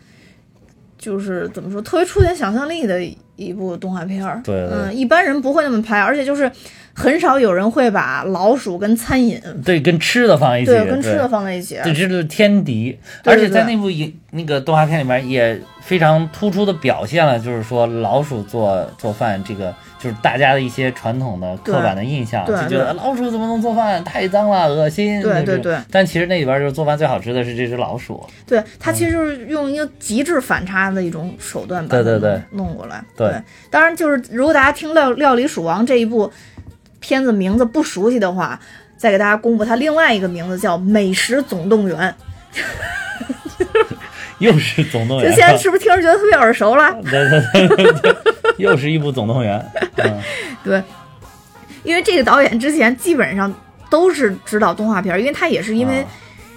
[0.98, 3.00] 就是怎么说，特别出点想象力的
[3.36, 4.42] 一部动画片儿。
[4.44, 6.50] 对对嗯，一般人不会那么拍，而且就是
[6.98, 11.78] 很少有人会把老鼠跟餐饮对，跟吃的放一起，对跟吃的放在一起。
[11.84, 25.22] 这这是天敌，而且在那部影那个动画片里面也非常突出的表现了，就是说老鼠做做饭这个，就是大家的一些传统的刻板的印象，就觉得老鼠怎么能做饭，太脏了，恶心。
[25.22, 28.26] 对对对但其实那里边就是做饭最好吃的是这只老鼠。
[28.44, 33.02] 对，它其实就是用一个极致反差的一种手段把它对对对弄弄过来。
[33.16, 33.32] 对
[33.70, 36.30] 当然就是如果大家听料《料理鼠王》这一部
[37.08, 38.60] 片子名字不熟悉的话，
[38.98, 42.14] 再给大家公布它另外一个名字叫《美食总动员》。
[44.40, 46.94] 又是总动就员，现在是不是听着觉得特别耳熟了？
[47.10, 48.14] 对对对
[48.58, 49.58] 又是一部总动员。
[49.96, 50.20] 嗯，
[50.62, 50.82] 对，
[51.82, 53.50] 因为这个导演之前基本上
[53.88, 56.08] 都是指导动画片儿，因为他也是因为啊。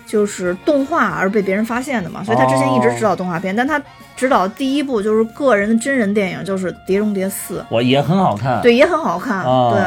[0.08, 3.82] 就是动画而被别人发现的嘛，所以他之前一直指导动画片，但他
[4.14, 8.62] 指导第一部就是个人的真人电影，就是《碟中谍四》，我也很好看。
[8.62, 9.80] 对，也很好看，啊，对，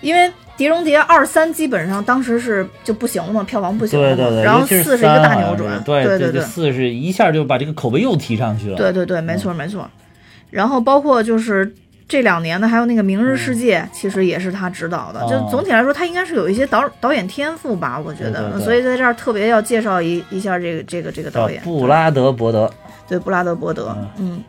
[0.00, 0.30] 因为。
[0.62, 8.76] 《碟中谍》二三基本上当时是就不行了嘛，票房不行了嘛，对对对，然后四是一个大扭转是，对对对对，四是一下就把这个口碑又提上去了。
[8.76, 9.88] 对对对，没错没错。
[10.50, 11.74] 然后包括就是
[12.06, 15.22] 这两年的，还有那个《明日世界》，其实也是他指导的。
[15.22, 18.60] 就总体来说，他应该是有一些导导演天赋吧，我觉得。
[18.60, 22.70] 所以在这儿特别要介绍一一下这个这个这个导演，布拉德伯德。
[23.08, 24.44] 对布拉德伯德，嗯。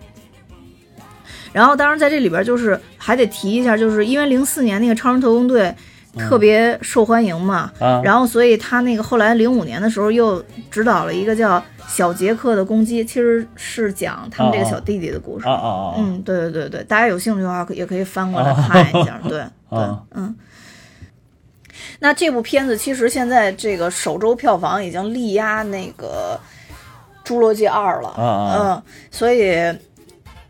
[1.54, 5.74] 然后，当然在这里边就是还得提一下，就是因为零四年那个《超人特工队》
[6.20, 7.72] 特别受欢迎嘛，
[8.04, 15.48] 然后所以他那个后来零五年的时候又指导了一个叫《小杰克的攻击》，其实是讲他们这个小弟弟的故事。
[15.48, 15.96] 啊啊啊！
[15.98, 19.20] 嗯，对对对对，大家有兴趣的话，可也可以翻过来看一下。
[19.24, 19.32] 对
[19.70, 20.36] 对啊，嗯。
[22.00, 26.40] 那这部片子其实现在这个首周票房已经力压那个
[27.28, 29.54] 《侏罗纪二》了，嗯，所以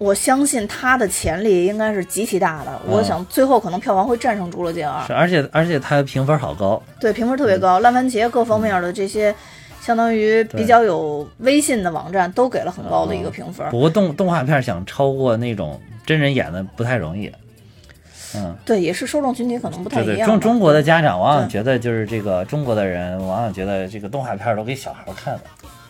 [0.01, 2.81] 我相信它的潜力应该是极其大的。
[2.87, 6.81] 我想最后可能票房会战胜《侏罗纪二》是，而且而且它的评分好高。
[6.99, 9.33] 对，评分特别高，烂番茄各方面的这些。
[9.79, 17.31] 相当于比较有微信的网站都给了很高的一个评分，不过动动画片想超过那种真人演的不太容易。
[18.35, 20.25] 嗯，对，也是受众群体可能不太一样吧。
[20.27, 25.41] 中中国的家长往往觉得就是这个中国的人往往觉得这个动画片都给小孩看的。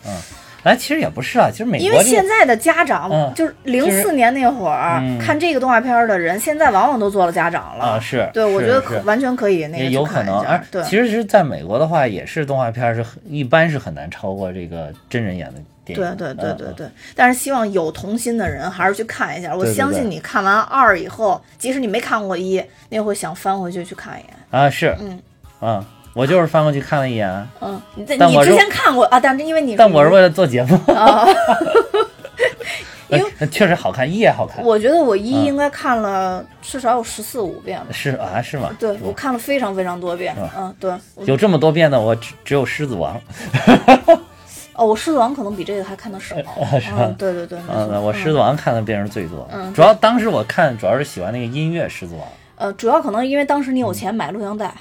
[0.06, 0.16] 嗯，
[0.62, 7.84] 哎，其实也不是啊，其实美因国这个为现在的家长，嗯就是零四年那会儿、嗯看这个动画片的人，现在往往都做了家长了。
[7.84, 15.54] 啊是，对，我觉得可完全可以那个有可能，而对，其实是在美国的话，也是动画片是很一般是很难超过这个真人演的
[15.84, 16.16] 电影。
[16.16, 19.54] 对对对嗯对对，但是希望有童心的人还是去看一下。
[19.54, 22.56] 我相信你看完二以后，即使你没看过一，
[22.88, 24.34] 你也会想翻回去去看一眼。
[24.50, 25.18] 啊是，嗯
[25.60, 25.84] 啊，
[26.14, 31.26] 我就是翻过去看了一眼，嗯，你在你之前看过啊，但是因为你但我是为了做节目，啊，
[33.08, 34.62] 因为呃确实好看，一也好看。
[34.64, 37.86] 我觉得我一嗯应该看了至少有十四五遍吧。
[37.92, 38.70] 是啊，是吗？
[38.78, 40.34] 对，我看了非常非常多遍。
[40.56, 40.92] 嗯，对。
[41.24, 43.18] 有这么多遍的，我只只有《狮子王》。
[44.74, 46.34] 哦，我狮子王可能比这个还看的少。
[46.80, 49.46] 是吧嗯，对对对，嗯，我《狮子王》看的遍数最多。
[49.52, 52.22] 嗯主要当时我看主要是喜欢那个音乐《狮子王》。
[52.56, 54.72] 呃，主要可能因为当时你有钱买录像带。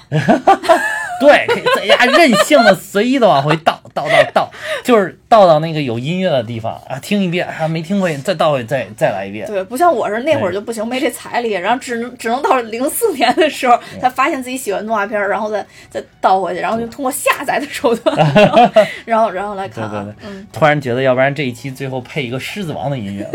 [1.22, 4.52] 对，可以在家任性的随意的往回倒，倒倒倒，
[4.84, 9.48] 就是倒到那个有音乐的地方啊，听一遍啊，没听过瘾，再倒回再再来一遍。
[9.48, 18.70] 对，不像我是那会儿就不行，没这财力，然后只能只能到零四年的时候，才发现自己喜欢动画片儿，然后再再倒回去，然后就通过下载的手段， 然后
[19.06, 23.30] 然后然后来看啊对对对，，嗯，突然觉得，要不然这一期最后配一个《狮子王》的音乐，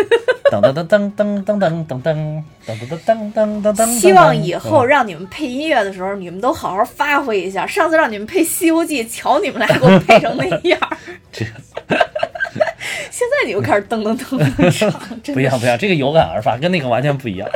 [0.50, 3.86] 噔噔噔噔噔噔噔噔噔噔噔噔噔噔噔。
[3.98, 7.66] 希望以后让你们配音乐的时候，你们都好好发挥一下。
[7.66, 10.96] 上次让你们配《西游记》，瞧你们俩给我配成那样儿。
[11.32, 11.44] 这
[13.10, 14.90] 现在你又开始噔噔噔噔唱，
[15.34, 17.48] 不要不要，这个有感而发，跟那个完全不一样。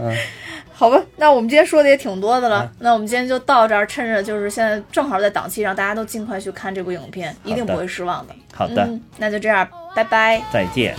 [0.00, 0.14] 嗯
[0.74, 8.34] 好吧，那我们今天说的也挺多的了，啊那我们今天就到这儿，趁着就是现在正好在档期，让大家都尽快去看这部影片，一定不会失望的。
[8.52, 10.42] 好的，嗯，那就这样，拜拜。
[10.52, 10.96] 再见。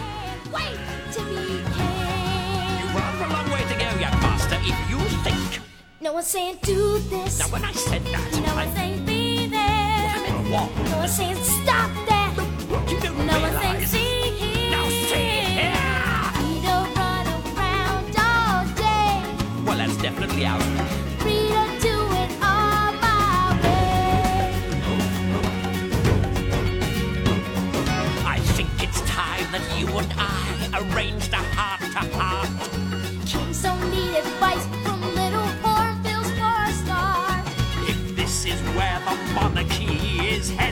[6.04, 7.40] No one's saying do this.
[7.40, 10.14] Now, when I said that, No one's saying be there.
[10.50, 12.36] No one's saying stop that.
[12.36, 14.03] No one's saying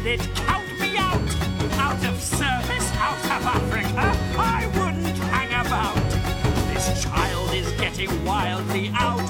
[0.04, 1.22] count me out.
[1.78, 5.96] Out of service, out of Africa, I wouldn't hang about.
[6.74, 9.21] This child is getting wildly out.